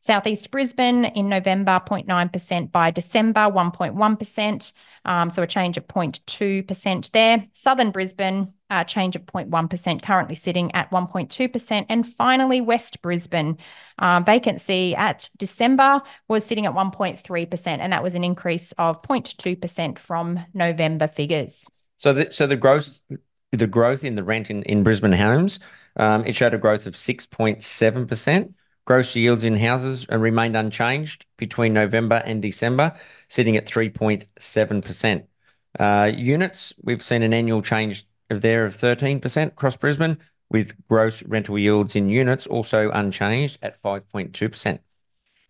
Southeast 0.00 0.50
Brisbane 0.50 1.04
in 1.04 1.28
November, 1.28 1.80
0.9%. 1.86 2.72
By 2.72 2.90
December, 2.90 3.40
1.1%. 3.40 4.72
Um, 5.04 5.30
so 5.30 5.42
a 5.42 5.46
change 5.46 5.76
of 5.76 5.86
0.2% 5.86 7.10
there. 7.12 7.46
Southern 7.52 7.90
Brisbane, 7.90 8.52
a 8.70 8.84
change 8.84 9.16
of 9.16 9.26
0.1%, 9.26 10.02
currently 10.02 10.34
sitting 10.34 10.72
at 10.74 10.90
1.2%. 10.90 11.86
And 11.88 12.06
finally, 12.06 12.60
West 12.60 13.02
Brisbane, 13.02 13.58
uh, 13.98 14.20
vacancy 14.24 14.94
at 14.94 15.30
December 15.36 16.02
was 16.28 16.44
sitting 16.44 16.66
at 16.66 16.74
1.3%. 16.74 17.66
And 17.66 17.92
that 17.92 18.02
was 18.02 18.14
an 18.14 18.24
increase 18.24 18.72
of 18.72 19.02
0.2% 19.02 19.98
from 19.98 20.40
November 20.54 21.06
figures. 21.06 21.66
So 21.96 22.12
the, 22.12 22.28
so 22.30 22.46
the 22.46 22.56
growth, 22.56 23.00
the 23.50 23.66
growth 23.66 24.04
in 24.04 24.14
the 24.14 24.22
rent 24.22 24.50
in, 24.50 24.62
in 24.64 24.82
Brisbane 24.84 25.12
homes, 25.12 25.58
um, 25.96 26.24
it 26.24 26.36
showed 26.36 26.54
a 26.54 26.58
growth 26.58 26.86
of 26.86 26.94
6.7%. 26.94 28.54
Gross 28.88 29.14
yields 29.14 29.44
in 29.44 29.54
houses 29.54 30.08
remained 30.08 30.56
unchanged 30.56 31.26
between 31.36 31.74
November 31.74 32.22
and 32.24 32.40
December, 32.40 32.94
sitting 33.28 33.54
at 33.54 33.66
3.7%. 33.66 35.24
Uh, 35.78 36.10
units, 36.16 36.72
we've 36.82 37.02
seen 37.02 37.22
an 37.22 37.34
annual 37.34 37.60
change 37.60 38.06
there 38.30 38.64
of 38.64 38.74
13% 38.74 39.48
across 39.48 39.76
Brisbane, 39.76 40.16
with 40.48 40.72
gross 40.88 41.22
rental 41.24 41.58
yields 41.58 41.96
in 41.96 42.08
units 42.08 42.46
also 42.46 42.90
unchanged 42.92 43.58
at 43.60 43.78
5.2%. 43.82 44.78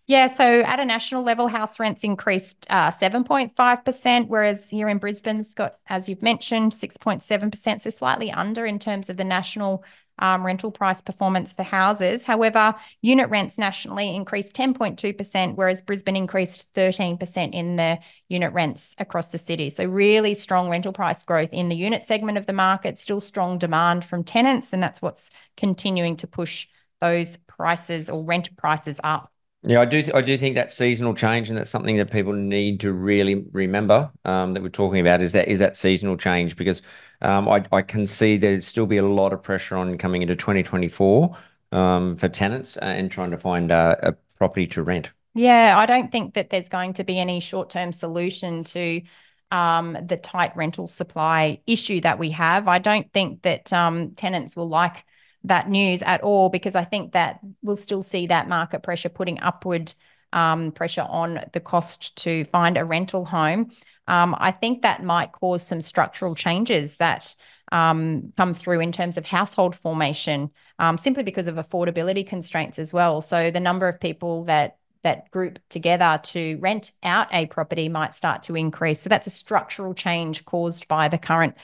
Yeah, 0.08 0.26
so 0.26 0.62
at 0.62 0.80
a 0.80 0.84
national 0.84 1.22
level, 1.22 1.46
house 1.46 1.78
rents 1.78 2.02
increased 2.02 2.66
uh, 2.70 2.90
7.5%, 2.90 4.26
whereas 4.26 4.68
here 4.68 4.88
in 4.88 4.98
Brisbane, 4.98 5.44
Scott, 5.44 5.78
as 5.86 6.08
you've 6.08 6.22
mentioned, 6.22 6.72
6.7%, 6.72 7.80
so 7.82 7.90
slightly 7.90 8.32
under 8.32 8.66
in 8.66 8.80
terms 8.80 9.08
of 9.08 9.16
the 9.16 9.22
national 9.22 9.84
um, 10.18 10.44
rental 10.44 10.70
price 10.70 11.00
performance 11.00 11.52
for 11.52 11.62
houses. 11.62 12.24
However, 12.24 12.74
unit 13.02 13.28
rents 13.30 13.58
nationally 13.58 14.14
increased 14.14 14.54
10.2%, 14.54 15.54
whereas 15.54 15.82
Brisbane 15.82 16.16
increased 16.16 16.72
13% 16.74 17.54
in 17.54 17.76
the 17.76 17.98
unit 18.28 18.52
rents 18.52 18.94
across 18.98 19.28
the 19.28 19.38
city. 19.38 19.70
So, 19.70 19.84
really 19.84 20.34
strong 20.34 20.68
rental 20.68 20.92
price 20.92 21.22
growth 21.22 21.52
in 21.52 21.68
the 21.68 21.76
unit 21.76 22.04
segment 22.04 22.38
of 22.38 22.46
the 22.46 22.52
market, 22.52 22.98
still 22.98 23.20
strong 23.20 23.58
demand 23.58 24.04
from 24.04 24.24
tenants, 24.24 24.72
and 24.72 24.82
that's 24.82 25.02
what's 25.02 25.30
continuing 25.56 26.16
to 26.18 26.26
push 26.26 26.66
those 27.00 27.36
prices 27.46 28.10
or 28.10 28.24
rent 28.24 28.56
prices 28.56 29.00
up. 29.04 29.32
Yeah, 29.62 29.80
I 29.80 29.86
do. 29.86 30.04
I 30.14 30.22
do 30.22 30.38
think 30.38 30.54
that 30.54 30.72
seasonal 30.72 31.14
change, 31.14 31.48
and 31.48 31.58
that's 31.58 31.70
something 31.70 31.96
that 31.96 32.12
people 32.12 32.32
need 32.32 32.78
to 32.80 32.92
really 32.92 33.44
remember 33.52 34.10
um, 34.24 34.54
that 34.54 34.62
we're 34.62 34.68
talking 34.68 35.00
about 35.00 35.20
is 35.20 35.32
that 35.32 35.48
is 35.48 35.58
that 35.58 35.76
seasonal 35.76 36.16
change 36.16 36.54
because 36.54 36.80
um, 37.22 37.48
I 37.48 37.64
I 37.72 37.82
can 37.82 38.06
see 38.06 38.36
there'd 38.36 38.62
still 38.62 38.86
be 38.86 38.98
a 38.98 39.06
lot 39.06 39.32
of 39.32 39.42
pressure 39.42 39.76
on 39.76 39.98
coming 39.98 40.22
into 40.22 40.36
2024 40.36 41.36
um, 41.72 42.16
for 42.16 42.28
tenants 42.28 42.76
and 42.76 43.10
trying 43.10 43.32
to 43.32 43.36
find 43.36 43.72
uh, 43.72 43.96
a 44.00 44.12
property 44.36 44.68
to 44.68 44.82
rent. 44.84 45.10
Yeah, 45.34 45.76
I 45.76 45.86
don't 45.86 46.12
think 46.12 46.34
that 46.34 46.50
there's 46.50 46.68
going 46.68 46.94
to 46.94 47.04
be 47.04 47.18
any 47.18 47.40
short 47.40 47.68
term 47.68 47.90
solution 47.90 48.62
to 48.64 49.02
um, 49.50 49.96
the 50.06 50.16
tight 50.16 50.56
rental 50.56 50.86
supply 50.86 51.60
issue 51.66 52.00
that 52.02 52.20
we 52.20 52.30
have. 52.30 52.68
I 52.68 52.78
don't 52.78 53.12
think 53.12 53.42
that 53.42 53.72
um, 53.72 54.12
tenants 54.14 54.54
will 54.54 54.68
like 54.68 55.04
that 55.44 55.68
news 55.68 56.02
at 56.02 56.22
all 56.22 56.48
because 56.48 56.74
I 56.74 56.84
think 56.84 57.12
that 57.12 57.40
we'll 57.62 57.76
still 57.76 58.02
see 58.02 58.26
that 58.26 58.48
market 58.48 58.82
pressure 58.82 59.08
putting 59.08 59.40
upward 59.40 59.92
um, 60.32 60.72
pressure 60.72 61.06
on 61.08 61.40
the 61.52 61.60
cost 61.60 62.16
to 62.16 62.44
find 62.46 62.76
a 62.76 62.84
rental 62.84 63.24
home. 63.24 63.70
Um, 64.06 64.34
I 64.38 64.52
think 64.52 64.82
that 64.82 65.02
might 65.02 65.32
cause 65.32 65.62
some 65.62 65.80
structural 65.80 66.34
changes 66.34 66.96
that 66.96 67.34
um, 67.72 68.32
come 68.36 68.54
through 68.54 68.80
in 68.80 68.92
terms 68.92 69.18
of 69.18 69.26
household 69.26 69.76
formation, 69.76 70.50
um, 70.78 70.96
simply 70.98 71.22
because 71.22 71.46
of 71.46 71.56
affordability 71.56 72.26
constraints 72.26 72.78
as 72.78 72.92
well. 72.92 73.20
So 73.20 73.50
the 73.50 73.60
number 73.60 73.88
of 73.88 74.00
people 74.00 74.44
that 74.44 74.76
that 75.04 75.30
group 75.30 75.60
together 75.68 76.20
to 76.22 76.58
rent 76.60 76.90
out 77.04 77.32
a 77.32 77.46
property 77.46 77.88
might 77.88 78.14
start 78.14 78.42
to 78.42 78.56
increase. 78.56 79.00
So 79.00 79.08
that's 79.08 79.28
a 79.28 79.30
structural 79.30 79.94
change 79.94 80.44
caused 80.44 80.88
by 80.88 81.08
the 81.08 81.18
current 81.18 81.54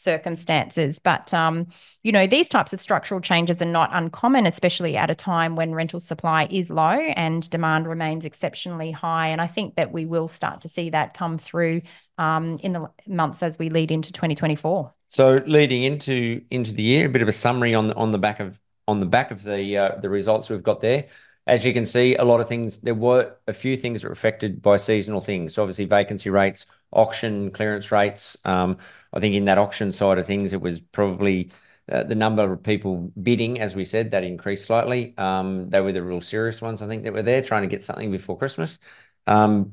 circumstances. 0.00 0.98
But, 0.98 1.32
um, 1.34 1.66
you 2.02 2.12
know, 2.12 2.26
these 2.26 2.48
types 2.48 2.72
of 2.72 2.80
structural 2.80 3.20
changes 3.20 3.60
are 3.60 3.66
not 3.66 3.90
uncommon, 3.92 4.46
especially 4.46 4.96
at 4.96 5.10
a 5.10 5.14
time 5.14 5.56
when 5.56 5.74
rental 5.74 6.00
supply 6.00 6.48
is 6.50 6.70
low 6.70 6.90
and 6.90 7.48
demand 7.50 7.86
remains 7.86 8.24
exceptionally 8.24 8.90
high. 8.90 9.28
And 9.28 9.40
I 9.40 9.46
think 9.46 9.76
that 9.76 9.92
we 9.92 10.06
will 10.06 10.28
start 10.28 10.62
to 10.62 10.68
see 10.68 10.90
that 10.90 11.14
come 11.14 11.38
through 11.38 11.82
um, 12.18 12.58
in 12.62 12.72
the 12.72 12.90
months 13.06 13.42
as 13.42 13.58
we 13.58 13.68
lead 13.70 13.90
into 13.90 14.12
2024. 14.12 14.92
So 15.08 15.42
leading 15.46 15.82
into 15.82 16.42
into 16.50 16.72
the 16.72 16.82
year, 16.82 17.06
a 17.06 17.08
bit 17.08 17.22
of 17.22 17.28
a 17.28 17.32
summary 17.32 17.74
on 17.74 17.92
on 17.94 18.12
the 18.12 18.18
back 18.18 18.38
of 18.38 18.60
on 18.86 19.00
the 19.00 19.06
back 19.06 19.30
of 19.30 19.42
the 19.42 19.76
uh, 19.76 19.96
the 20.00 20.08
results 20.08 20.48
we've 20.48 20.62
got 20.62 20.80
there. 20.80 21.06
As 21.46 21.64
you 21.64 21.72
can 21.72 21.86
see, 21.86 22.14
a 22.14 22.24
lot 22.24 22.40
of 22.40 22.46
things. 22.46 22.78
There 22.78 22.94
were 22.94 23.34
a 23.48 23.52
few 23.52 23.76
things 23.76 24.02
that 24.02 24.08
were 24.08 24.12
affected 24.12 24.62
by 24.62 24.76
seasonal 24.76 25.20
things. 25.20 25.54
So 25.54 25.62
obviously, 25.62 25.86
vacancy 25.86 26.30
rates, 26.30 26.66
auction 26.92 27.50
clearance 27.50 27.92
rates. 27.92 28.36
Um, 28.44 28.78
I 29.12 29.20
think 29.20 29.34
in 29.34 29.44
that 29.46 29.58
auction 29.58 29.92
side 29.92 30.18
of 30.18 30.26
things, 30.26 30.52
it 30.52 30.60
was 30.60 30.80
probably 30.80 31.50
uh, 31.90 32.04
the 32.04 32.14
number 32.14 32.52
of 32.52 32.62
people 32.62 33.12
bidding, 33.20 33.60
as 33.60 33.74
we 33.74 33.84
said, 33.84 34.10
that 34.12 34.24
increased 34.24 34.66
slightly. 34.66 35.14
Um, 35.18 35.70
they 35.70 35.80
were 35.80 35.92
the 35.92 36.02
real 36.02 36.20
serious 36.20 36.62
ones, 36.62 36.82
I 36.82 36.86
think, 36.86 37.04
that 37.04 37.12
were 37.12 37.22
there 37.22 37.42
trying 37.42 37.62
to 37.62 37.68
get 37.68 37.84
something 37.84 38.10
before 38.10 38.38
Christmas. 38.38 38.78
Um, 39.26 39.72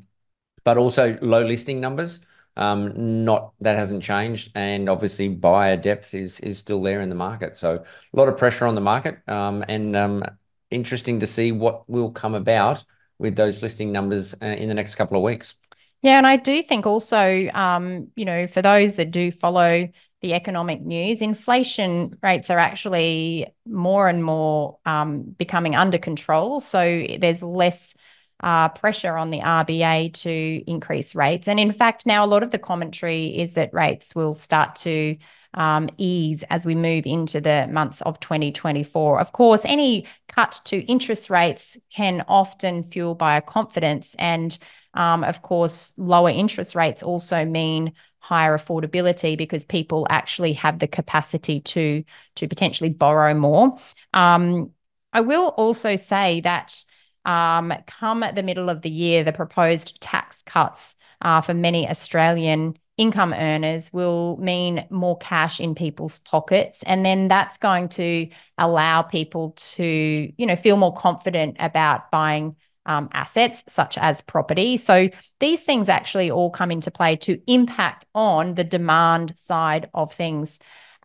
but 0.63 0.77
also 0.77 1.17
low 1.21 1.43
listing 1.43 1.79
numbers. 1.79 2.21
Um, 2.57 3.23
not 3.23 3.53
that 3.61 3.77
hasn't 3.77 4.01
changed, 4.01 4.51
and 4.55 4.89
obviously 4.89 5.29
buyer 5.29 5.77
depth 5.77 6.15
is 6.15 6.41
still 6.57 6.81
there 6.81 7.01
in 7.01 7.09
the 7.09 7.15
market. 7.15 7.55
So 7.55 7.75
a 7.75 8.17
lot 8.17 8.29
of 8.29 8.37
pressure 8.37 8.65
on 8.65 8.73
the 8.73 8.81
market, 8.81 9.19
and 9.27 10.27
interesting 10.71 11.19
to 11.19 11.27
see 11.27 11.51
what 11.51 11.87
will 11.89 12.11
come 12.11 12.33
about 12.33 12.83
with 13.19 13.35
those 13.35 13.61
listing 13.61 13.91
numbers 13.91 14.33
uh, 14.41 14.45
in 14.45 14.67
the 14.67 14.73
next 14.73 14.95
couple 14.95 15.17
of 15.17 15.23
weeks. 15.23 15.53
Yeah, 16.01 16.17
and 16.17 16.27
I 16.27 16.37
do 16.37 16.61
think 16.61 16.85
also, 16.85 17.49
um, 17.53 18.09
you 18.15 18.25
know, 18.25 18.47
for 18.47 18.61
those 18.61 18.95
that 18.95 19.11
do 19.11 19.31
follow 19.31 19.89
the 20.21 20.33
economic 20.33 20.81
news, 20.81 21.21
inflation 21.21 22.17
rates 22.21 22.49
are 22.49 22.59
actually 22.59 23.47
more 23.67 24.07
and 24.07 24.23
more 24.23 24.77
um, 24.85 25.23
becoming 25.23 25.75
under 25.75 25.97
control. 25.97 26.59
So 26.59 27.05
there's 27.19 27.41
less 27.41 27.95
uh, 28.43 28.69
pressure 28.69 29.17
on 29.17 29.31
the 29.31 29.39
RBA 29.39 30.13
to 30.13 30.63
increase 30.69 31.15
rates. 31.15 31.47
And 31.47 31.59
in 31.59 31.71
fact, 31.71 32.05
now 32.05 32.23
a 32.23 32.27
lot 32.27 32.43
of 32.43 32.51
the 32.51 32.59
commentary 32.59 33.27
is 33.27 33.55
that 33.55 33.73
rates 33.73 34.13
will 34.13 34.33
start 34.33 34.75
to 34.77 35.17
um, 35.53 35.89
ease 35.97 36.43
as 36.49 36.65
we 36.65 36.75
move 36.75 37.07
into 37.07 37.41
the 37.41 37.67
months 37.71 38.01
of 38.01 38.19
2024. 38.19 39.19
Of 39.19 39.31
course, 39.31 39.65
any 39.65 40.05
cut 40.27 40.61
to 40.65 40.77
interest 40.85 41.29
rates 41.31 41.77
can 41.89 42.23
often 42.27 42.83
fuel 42.83 43.15
buyer 43.15 43.41
confidence 43.41 44.15
and 44.19 44.55
um, 44.97 45.23
of 45.23 45.43
course, 45.43 45.93
lower 45.95 46.31
interest 46.31 46.73
rates 46.73 47.03
also 47.03 47.45
mean 47.45 47.93
higher 48.17 48.57
affordability 48.57 49.37
because 49.37 49.63
people 49.63 50.07
actually 50.09 50.53
have 50.53 50.79
the 50.79 50.87
capacity 50.87 51.61
to 51.61 52.03
to 52.35 52.47
potentially 52.47 52.89
borrow 52.89 53.35
more. 53.35 53.77
Um, 54.13 54.71
I 55.13 55.21
will 55.21 55.49
also 55.49 55.95
say 55.97 56.41
that 56.41 56.83
um, 57.25 57.73
come 57.85 58.25
the 58.33 58.41
middle 58.41 58.69
of 58.71 58.81
the 58.81 58.89
year, 58.89 59.23
the 59.23 59.31
proposed 59.31 60.01
tax 60.01 60.41
cuts 60.41 60.95
uh, 61.21 61.41
for 61.41 61.53
many 61.53 61.87
Australian 61.87 62.75
income 62.97 63.33
earners 63.33 63.93
will 63.93 64.37
mean 64.37 64.83
more 64.89 65.17
cash 65.19 65.59
in 65.59 65.75
people's 65.75 66.17
pockets 66.19 66.81
and 66.87 67.05
then 67.05 67.27
that's 67.27 67.59
going 67.59 67.87
to 67.87 68.27
allow 68.57 69.03
people 69.03 69.51
to 69.55 70.33
you 70.35 70.45
know 70.47 70.55
feel 70.55 70.77
more 70.77 70.95
confident 70.95 71.55
about 71.59 72.09
buying 72.09 72.55
um, 72.87 73.09
assets 73.13 73.63
such 73.67 73.97
as 73.97 74.21
property. 74.21 74.77
So 74.77 75.09
these 75.39 75.61
things 75.61 75.89
actually 75.89 76.31
all 76.31 76.49
come 76.49 76.71
into 76.71 76.89
play 76.89 77.15
to 77.17 77.39
impact 77.45 78.05
on 78.15 78.55
the 78.55 78.63
demand 78.63 79.37
side 79.37 79.89
of 79.93 80.13
things. 80.13 80.57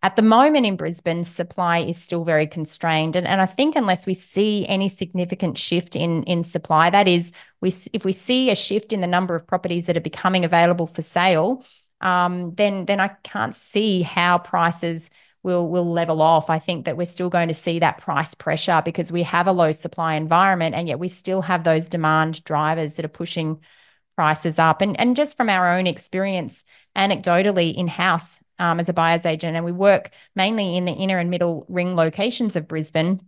At 0.05 0.16
the 0.16 0.23
moment 0.23 0.66
in 0.66 0.77
Brisbane, 0.77 1.23
supply 1.23 1.79
is 1.79 1.97
still 1.97 2.25
very 2.25 2.49
constrained. 2.49 3.14
And, 3.14 3.27
and 3.27 3.40
I 3.40 3.47
think 3.47 3.77
unless 3.77 4.05
we 4.05 4.14
see 4.14 4.66
any 4.66 4.88
significant 4.88 5.59
shift 5.59 5.95
in, 5.95 6.25
in 6.25 6.42
supply, 6.42 6.90
that 6.90 7.07
is, 7.07 7.31
we 7.61 7.73
if 7.92 8.05
we 8.05 8.11
see 8.11 8.51
a 8.51 8.57
shift 8.57 8.92
in 8.92 9.01
the 9.01 9.07
number 9.07 9.37
of 9.37 9.47
properties 9.47 9.87
that 9.87 9.97
are 9.97 10.01
becoming 10.01 10.45
available 10.45 10.88
for 10.88 11.03
sale, 11.03 11.64
um, 12.01 12.53
then 12.57 12.85
then 12.87 12.99
I 12.99 13.09
can't 13.23 13.55
see 13.55 14.03
how 14.03 14.38
prices 14.38 15.09
will 15.42 15.68
will 15.68 15.90
level 15.90 16.22
off. 16.22 16.50
I 16.50 16.59
think 16.59 16.85
that 16.85 16.96
we're 16.96 17.05
still 17.05 17.31
going 17.31 17.48
to 17.48 17.55
see 17.55 17.78
that 17.78 17.98
price 17.98 18.35
pressure 18.35 18.83
because 18.85 19.11
we 19.11 19.22
have 19.24 19.46
a 19.46 19.52
low 19.52 19.72
supply 19.72 20.14
environment 20.14 20.74
and 20.74 20.88
yet 20.88 20.98
we 20.98 21.09
still 21.09 21.42
have 21.42 21.64
those 21.64 21.88
demand 21.88 22.44
drivers 22.44 22.96
that 22.96 23.05
are 23.05 23.09
pushing 23.09 23.61
prices 24.16 24.59
up. 24.59 24.81
And 24.81 24.98
and 25.00 25.16
just 25.16 25.37
from 25.37 25.48
our 25.48 25.76
own 25.76 25.87
experience, 25.87 26.64
anecdotally 26.96 27.74
in 27.74 27.88
house 27.88 28.40
um, 28.59 28.78
as 28.78 28.88
a 28.88 28.92
buyer's 28.92 29.26
agent, 29.26 29.57
and 29.57 29.64
we 29.64 29.72
work 29.72 30.11
mainly 30.37 30.76
in 30.76 30.85
the 30.85 30.92
inner 30.92 31.18
and 31.18 31.31
middle 31.31 31.66
ring 31.68 31.96
locations 31.96 32.57
of 32.57 32.68
Brisbane. 32.68 33.20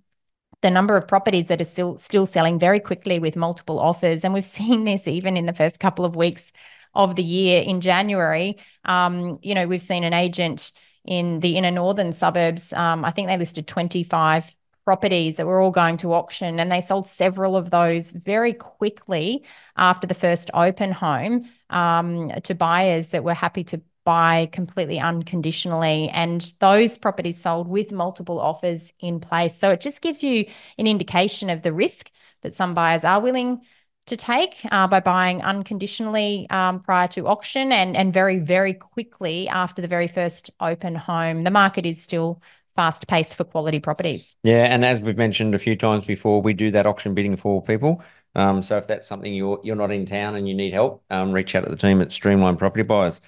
The 0.62 0.70
number 0.70 0.96
of 0.96 1.08
properties 1.08 1.46
that 1.46 1.60
are 1.60 1.64
still 1.64 1.98
still 1.98 2.26
selling 2.26 2.58
very 2.58 2.80
quickly 2.80 3.18
with 3.18 3.36
multiple 3.36 3.80
offers, 3.80 4.24
and 4.24 4.32
we've 4.32 4.44
seen 4.60 4.84
this 4.84 5.08
even 5.08 5.36
in 5.36 5.46
the 5.46 5.52
first 5.52 5.80
couple 5.80 6.04
of 6.04 6.16
weeks 6.16 6.52
of 6.94 7.16
the 7.16 7.24
year 7.24 7.62
in 7.62 7.80
January. 7.80 8.56
Um, 8.84 9.36
you 9.42 9.54
know, 9.54 9.66
we've 9.66 9.82
seen 9.82 10.04
an 10.04 10.14
agent 10.14 10.72
in 11.04 11.40
the 11.40 11.56
inner 11.56 11.70
northern 11.70 12.12
suburbs. 12.12 12.72
Um, 12.72 13.04
I 13.04 13.10
think 13.10 13.28
they 13.28 13.36
listed 13.36 13.66
25 13.66 14.54
properties 14.84 15.36
that 15.36 15.46
were 15.46 15.60
all 15.60 15.70
going 15.70 15.96
to 15.98 16.12
auction, 16.12 16.60
and 16.60 16.70
they 16.70 16.80
sold 16.80 17.06
several 17.08 17.56
of 17.56 17.70
those 17.70 18.10
very 18.10 18.52
quickly 18.52 19.44
after 19.76 20.06
the 20.06 20.14
first 20.14 20.50
open 20.52 20.92
home 20.92 21.48
um, 21.70 22.30
to 22.42 22.54
buyers 22.54 23.08
that 23.08 23.24
were 23.24 23.34
happy 23.34 23.64
to 23.64 23.80
buy 24.04 24.48
completely 24.52 25.00
unconditionally. 25.00 26.10
And 26.10 26.52
those 26.60 26.98
properties 26.98 27.40
sold 27.40 27.68
with 27.68 27.90
multiple 27.90 28.38
offers 28.38 28.92
in 29.00 29.18
place. 29.18 29.56
So 29.56 29.70
it 29.70 29.80
just 29.80 30.02
gives 30.02 30.22
you 30.22 30.44
an 30.78 30.86
indication 30.86 31.48
of 31.48 31.62
the 31.62 31.72
risk 31.72 32.10
that 32.42 32.54
some 32.54 32.74
buyers 32.74 33.04
are 33.04 33.20
willing 33.20 33.62
to 34.06 34.16
take 34.16 34.60
uh, 34.70 34.86
by 34.86 35.00
buying 35.00 35.42
unconditionally 35.42 36.46
um, 36.50 36.80
prior 36.80 37.08
to 37.08 37.26
auction 37.26 37.72
and, 37.72 37.96
and 37.96 38.12
very, 38.12 38.38
very 38.38 38.74
quickly 38.74 39.48
after 39.48 39.80
the 39.80 39.88
very 39.88 40.08
first 40.08 40.50
open 40.60 40.94
home. 40.94 41.44
The 41.44 41.50
market 41.50 41.86
is 41.86 42.02
still 42.02 42.42
fast 42.76 43.06
paced 43.06 43.36
for 43.36 43.44
quality 43.44 43.80
properties. 43.80 44.36
Yeah, 44.42 44.64
and 44.64 44.84
as 44.84 45.00
we've 45.00 45.16
mentioned 45.16 45.54
a 45.54 45.58
few 45.58 45.76
times 45.76 46.04
before, 46.04 46.42
we 46.42 46.52
do 46.52 46.70
that 46.72 46.86
auction 46.86 47.14
bidding 47.14 47.36
for 47.36 47.62
people. 47.62 48.02
Um, 48.34 48.62
so 48.62 48.76
if 48.76 48.86
that's 48.86 49.06
something 49.06 49.32
you're 49.32 49.60
you're 49.62 49.76
not 49.76 49.92
in 49.92 50.06
town 50.06 50.34
and 50.34 50.48
you 50.48 50.54
need 50.54 50.72
help, 50.72 51.04
um, 51.08 51.32
reach 51.32 51.54
out 51.54 51.64
to 51.64 51.70
the 51.70 51.76
team 51.76 52.00
at 52.00 52.12
Streamline 52.12 52.56
Property 52.56 52.82
Buyers. 52.82 53.20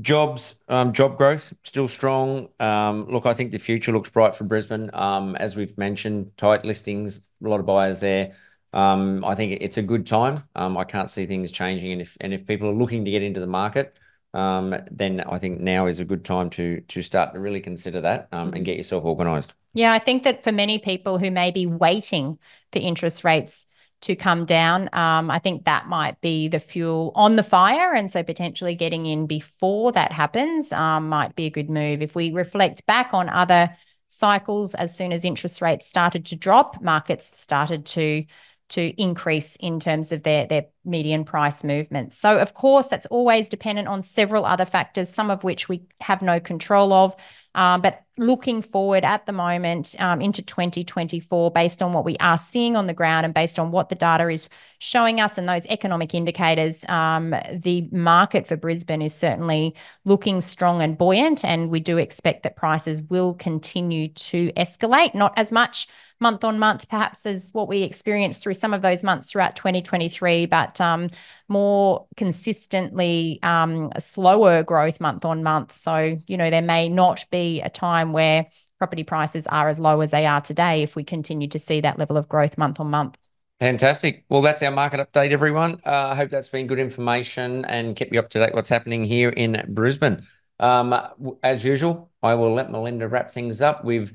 Jobs, 0.00 0.56
um, 0.68 0.92
job 0.92 1.16
growth 1.16 1.52
still 1.62 1.86
strong. 1.86 2.48
Um, 2.58 3.06
look, 3.08 3.26
I 3.26 3.34
think 3.34 3.50
the 3.50 3.58
future 3.58 3.92
looks 3.92 4.08
bright 4.08 4.34
for 4.34 4.44
Brisbane. 4.44 4.90
Um, 4.92 5.36
as 5.36 5.56
we've 5.56 5.76
mentioned, 5.78 6.32
tight 6.36 6.64
listings, 6.64 7.20
a 7.44 7.48
lot 7.48 7.60
of 7.60 7.66
buyers 7.66 8.00
there 8.00 8.34
um, 8.72 9.24
I 9.24 9.34
think 9.34 9.58
it's 9.60 9.78
a 9.78 9.82
good 9.82 10.06
time. 10.06 10.44
Um, 10.54 10.76
I 10.76 10.84
can't 10.84 11.10
see 11.10 11.26
things 11.26 11.50
changing, 11.50 11.92
and 11.92 12.00
if 12.00 12.16
and 12.20 12.32
if 12.32 12.46
people 12.46 12.68
are 12.68 12.74
looking 12.74 13.04
to 13.04 13.10
get 13.10 13.22
into 13.22 13.40
the 13.40 13.46
market, 13.46 13.98
um, 14.32 14.74
then 14.90 15.20
I 15.20 15.38
think 15.38 15.60
now 15.60 15.86
is 15.86 16.00
a 16.00 16.04
good 16.04 16.24
time 16.24 16.50
to 16.50 16.80
to 16.80 17.02
start 17.02 17.34
to 17.34 17.40
really 17.40 17.60
consider 17.60 18.00
that 18.02 18.28
um, 18.32 18.52
and 18.54 18.64
get 18.64 18.76
yourself 18.76 19.04
organised. 19.04 19.54
Yeah, 19.74 19.92
I 19.92 19.98
think 19.98 20.22
that 20.22 20.44
for 20.44 20.52
many 20.52 20.78
people 20.78 21.18
who 21.18 21.30
may 21.30 21.50
be 21.50 21.66
waiting 21.66 22.38
for 22.72 22.78
interest 22.78 23.24
rates 23.24 23.66
to 24.02 24.16
come 24.16 24.46
down, 24.46 24.88
um, 24.92 25.30
I 25.30 25.38
think 25.38 25.64
that 25.64 25.86
might 25.86 26.20
be 26.20 26.48
the 26.48 26.60
fuel 26.60 27.12
on 27.14 27.36
the 27.36 27.42
fire, 27.42 27.92
and 27.92 28.10
so 28.10 28.22
potentially 28.22 28.76
getting 28.76 29.06
in 29.06 29.26
before 29.26 29.90
that 29.92 30.12
happens 30.12 30.72
um, 30.72 31.08
might 31.08 31.34
be 31.34 31.46
a 31.46 31.50
good 31.50 31.68
move. 31.68 32.02
If 32.02 32.14
we 32.14 32.30
reflect 32.30 32.86
back 32.86 33.12
on 33.12 33.28
other 33.28 33.76
cycles, 34.06 34.74
as 34.74 34.96
soon 34.96 35.12
as 35.12 35.24
interest 35.24 35.60
rates 35.60 35.86
started 35.86 36.26
to 36.26 36.36
drop, 36.36 36.80
markets 36.80 37.38
started 37.38 37.86
to 37.86 38.24
to 38.70 39.00
increase 39.00 39.56
in 39.56 39.78
terms 39.80 40.12
of 40.12 40.22
their, 40.22 40.46
their 40.46 40.66
median 40.84 41.24
price 41.24 41.62
movements. 41.62 42.16
So, 42.16 42.38
of 42.38 42.54
course, 42.54 42.88
that's 42.88 43.06
always 43.06 43.48
dependent 43.48 43.88
on 43.88 44.02
several 44.02 44.44
other 44.44 44.64
factors, 44.64 45.08
some 45.08 45.30
of 45.30 45.44
which 45.44 45.68
we 45.68 45.82
have 46.00 46.22
no 46.22 46.40
control 46.40 46.92
of. 46.92 47.14
Um, 47.54 47.80
but 47.80 48.04
looking 48.16 48.62
forward 48.62 49.04
at 49.04 49.26
the 49.26 49.32
moment 49.32 49.96
um, 49.98 50.20
into 50.20 50.40
2024, 50.40 51.50
based 51.50 51.82
on 51.82 51.92
what 51.92 52.04
we 52.04 52.16
are 52.18 52.38
seeing 52.38 52.76
on 52.76 52.86
the 52.86 52.94
ground 52.94 53.24
and 53.24 53.34
based 53.34 53.58
on 53.58 53.72
what 53.72 53.88
the 53.88 53.96
data 53.96 54.28
is 54.28 54.48
showing 54.78 55.20
us 55.20 55.36
and 55.36 55.48
those 55.48 55.66
economic 55.66 56.14
indicators, 56.14 56.84
um, 56.88 57.34
the 57.52 57.88
market 57.90 58.46
for 58.46 58.56
Brisbane 58.56 59.02
is 59.02 59.14
certainly 59.14 59.74
looking 60.04 60.40
strong 60.40 60.80
and 60.80 60.96
buoyant. 60.96 61.44
And 61.44 61.70
we 61.70 61.80
do 61.80 61.98
expect 61.98 62.44
that 62.44 62.56
prices 62.56 63.02
will 63.02 63.34
continue 63.34 64.08
to 64.08 64.52
escalate, 64.52 65.14
not 65.14 65.32
as 65.36 65.50
much 65.50 65.88
month 66.20 66.44
on 66.44 66.58
month, 66.58 66.88
perhaps 66.88 67.26
as 67.26 67.50
what 67.52 67.68
we 67.68 67.82
experienced 67.82 68.42
through 68.42 68.54
some 68.54 68.74
of 68.74 68.82
those 68.82 69.02
months 69.02 69.30
throughout 69.30 69.56
2023, 69.56 70.46
but 70.46 70.80
um, 70.80 71.08
more 71.48 72.06
consistently 72.16 73.38
um, 73.42 73.90
slower 73.98 74.62
growth 74.62 75.00
month 75.00 75.24
on 75.24 75.42
month. 75.42 75.72
So, 75.72 76.18
you 76.26 76.36
know, 76.36 76.50
there 76.50 76.62
may 76.62 76.88
not 76.88 77.24
be 77.30 77.60
a 77.62 77.70
time 77.70 78.12
where 78.12 78.46
property 78.78 79.04
prices 79.04 79.46
are 79.46 79.68
as 79.68 79.78
low 79.78 80.00
as 80.00 80.10
they 80.10 80.26
are 80.26 80.40
today 80.40 80.82
if 80.82 80.96
we 80.96 81.04
continue 81.04 81.48
to 81.48 81.58
see 81.58 81.80
that 81.80 81.98
level 81.98 82.16
of 82.16 82.28
growth 82.28 82.56
month 82.58 82.80
on 82.80 82.90
month. 82.90 83.18
Fantastic. 83.60 84.24
Well, 84.30 84.40
that's 84.40 84.62
our 84.62 84.70
market 84.70 85.00
update, 85.00 85.32
everyone. 85.32 85.80
Uh, 85.84 86.08
I 86.08 86.14
hope 86.14 86.30
that's 86.30 86.48
been 86.48 86.66
good 86.66 86.78
information 86.78 87.66
and 87.66 87.94
kept 87.94 88.10
you 88.12 88.18
up 88.18 88.30
to 88.30 88.38
date 88.38 88.54
what's 88.54 88.70
happening 88.70 89.04
here 89.04 89.28
in 89.28 89.62
Brisbane. 89.68 90.22
Um, 90.58 90.98
as 91.42 91.62
usual, 91.62 92.10
I 92.22 92.34
will 92.34 92.54
let 92.54 92.70
Melinda 92.70 93.06
wrap 93.06 93.30
things 93.30 93.60
up. 93.60 93.84
We've 93.84 94.12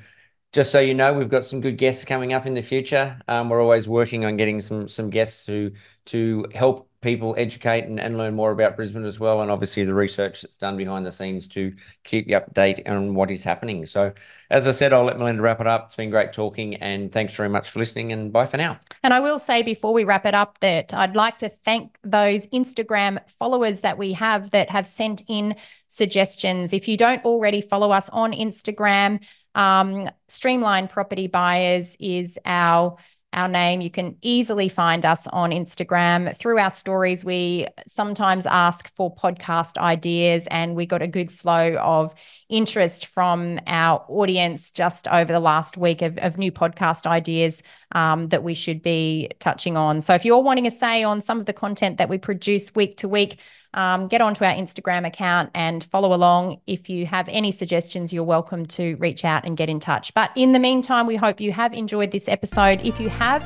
just 0.55 0.71
so 0.71 0.79
you 0.79 0.93
know, 0.93 1.13
we've 1.13 1.27
got 1.27 1.43
some 1.43 1.59
good 1.59 1.77
guests 1.77 2.05
coming 2.05 2.31
up 2.31 2.45
in 2.45 2.53
the 2.53 2.61
future. 2.61 3.19
Um, 3.27 3.49
we're 3.49 3.61
always 3.61 3.89
working 3.89 4.23
on 4.23 4.37
getting 4.37 4.61
some 4.61 4.87
some 4.87 5.09
guests 5.09 5.45
to 5.47 5.73
to 6.05 6.45
help 6.55 6.89
people 7.01 7.35
educate 7.37 7.83
and, 7.83 7.99
and 7.99 8.17
learn 8.17 8.33
more 8.33 8.51
about 8.51 8.77
Brisbane 8.77 9.03
as 9.03 9.19
well, 9.19 9.41
and 9.41 9.51
obviously 9.51 9.83
the 9.83 9.93
research 9.93 10.41
that's 10.41 10.55
done 10.55 10.77
behind 10.77 11.05
the 11.05 11.11
scenes 11.11 11.49
to 11.49 11.73
keep 12.05 12.29
you 12.29 12.39
update 12.39 12.89
on 12.89 13.15
what 13.15 13.31
is 13.31 13.43
happening. 13.43 13.85
So, 13.85 14.13
as 14.49 14.65
I 14.65 14.71
said, 14.71 14.93
I'll 14.93 15.03
let 15.03 15.19
Melinda 15.19 15.41
wrap 15.41 15.59
it 15.59 15.67
up. 15.67 15.87
It's 15.87 15.95
been 15.95 16.09
great 16.09 16.31
talking, 16.31 16.75
and 16.75 17.11
thanks 17.11 17.35
very 17.35 17.49
much 17.49 17.69
for 17.69 17.79
listening. 17.79 18.13
And 18.13 18.31
bye 18.31 18.45
for 18.45 18.55
now. 18.55 18.79
And 19.03 19.13
I 19.13 19.19
will 19.19 19.39
say 19.39 19.61
before 19.61 19.91
we 19.91 20.05
wrap 20.05 20.25
it 20.25 20.33
up 20.33 20.59
that 20.61 20.93
I'd 20.93 21.17
like 21.17 21.37
to 21.39 21.49
thank 21.49 21.97
those 22.05 22.45
Instagram 22.47 23.19
followers 23.29 23.81
that 23.81 23.97
we 23.97 24.13
have 24.13 24.51
that 24.51 24.69
have 24.69 24.87
sent 24.87 25.21
in 25.27 25.57
suggestions. 25.87 26.71
If 26.71 26.87
you 26.87 26.95
don't 26.95 27.25
already 27.25 27.59
follow 27.59 27.91
us 27.91 28.07
on 28.07 28.31
Instagram. 28.31 29.19
Um, 29.55 30.09
Streamline 30.27 30.87
Property 30.87 31.27
Buyers 31.27 31.95
is 31.99 32.37
our 32.45 32.97
our 33.35 33.47
name. 33.49 33.81
You 33.81 33.91
can 33.91 34.15
easily 34.21 34.69
find 34.69 35.05
us 35.05 35.27
on 35.27 35.51
Instagram. 35.51 36.35
Through 36.37 36.57
our 36.57 36.71
stories, 36.71 37.25
we 37.25 37.67
sometimes 37.85 38.45
ask 38.45 38.89
for 38.95 39.13
podcast 39.13 39.77
ideas, 39.77 40.47
and 40.49 40.75
we 40.75 40.85
got 40.85 41.01
a 41.01 41.07
good 41.07 41.31
flow 41.31 41.75
of 41.75 42.15
interest 42.47 43.07
from 43.07 43.59
our 43.67 44.05
audience 44.07 44.71
just 44.71 45.07
over 45.09 45.31
the 45.31 45.39
last 45.39 45.77
week 45.77 46.01
of, 46.01 46.17
of 46.19 46.37
new 46.37 46.51
podcast 46.51 47.05
ideas 47.05 47.61
um, 47.91 48.29
that 48.29 48.43
we 48.43 48.53
should 48.53 48.81
be 48.81 49.29
touching 49.39 49.75
on. 49.75 49.99
So, 50.01 50.13
if 50.13 50.23
you're 50.23 50.41
wanting 50.41 50.65
a 50.65 50.71
say 50.71 51.03
on 51.03 51.19
some 51.21 51.39
of 51.39 51.45
the 51.45 51.53
content 51.53 51.97
that 51.97 52.09
we 52.09 52.17
produce 52.17 52.73
week 52.73 52.97
to 52.97 53.09
week, 53.09 53.39
um, 53.75 54.07
get 54.07 54.21
onto 54.21 54.43
our 54.43 54.53
Instagram 54.53 55.05
account 55.05 55.51
and 55.53 55.83
follow 55.83 56.13
along. 56.13 56.59
If 56.65 56.89
you 56.89 57.05
have 57.05 57.29
any 57.29 57.51
suggestions, 57.51 58.11
you're 58.11 58.23
welcome 58.23 58.65
to 58.67 58.95
reach 58.95 59.23
out 59.23 59.45
and 59.45 59.55
get 59.55 59.69
in 59.69 59.79
touch. 59.79 60.13
But 60.13 60.31
in 60.35 60.53
the 60.53 60.59
meantime, 60.59 61.05
we 61.05 61.17
hope 61.17 61.39
you 61.39 61.51
have 61.51 61.73
enjoyed 61.73 62.11
this 62.11 62.27
episode. 62.27 62.81
If 62.81 62.99
you 62.99 63.09
have, 63.09 63.43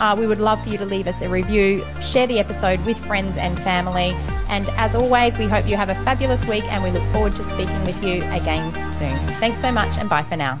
uh, 0.00 0.14
we 0.18 0.26
would 0.26 0.38
love 0.38 0.62
for 0.62 0.68
you 0.68 0.78
to 0.78 0.84
leave 0.86 1.06
us 1.06 1.22
a 1.22 1.28
review, 1.28 1.84
share 2.00 2.26
the 2.26 2.38
episode 2.38 2.84
with 2.86 2.98
friends 3.04 3.36
and 3.36 3.58
family. 3.60 4.12
And 4.48 4.68
as 4.70 4.94
always, 4.94 5.38
we 5.38 5.46
hope 5.46 5.66
you 5.66 5.76
have 5.76 5.88
a 5.88 5.94
fabulous 6.04 6.46
week 6.46 6.64
and 6.72 6.82
we 6.82 6.90
look 6.90 7.04
forward 7.12 7.34
to 7.36 7.44
speaking 7.44 7.82
with 7.84 8.04
you 8.04 8.22
again 8.32 8.72
soon. 8.92 9.16
Thanks 9.34 9.60
so 9.60 9.72
much 9.72 9.96
and 9.98 10.08
bye 10.08 10.22
for 10.22 10.36
now. 10.36 10.60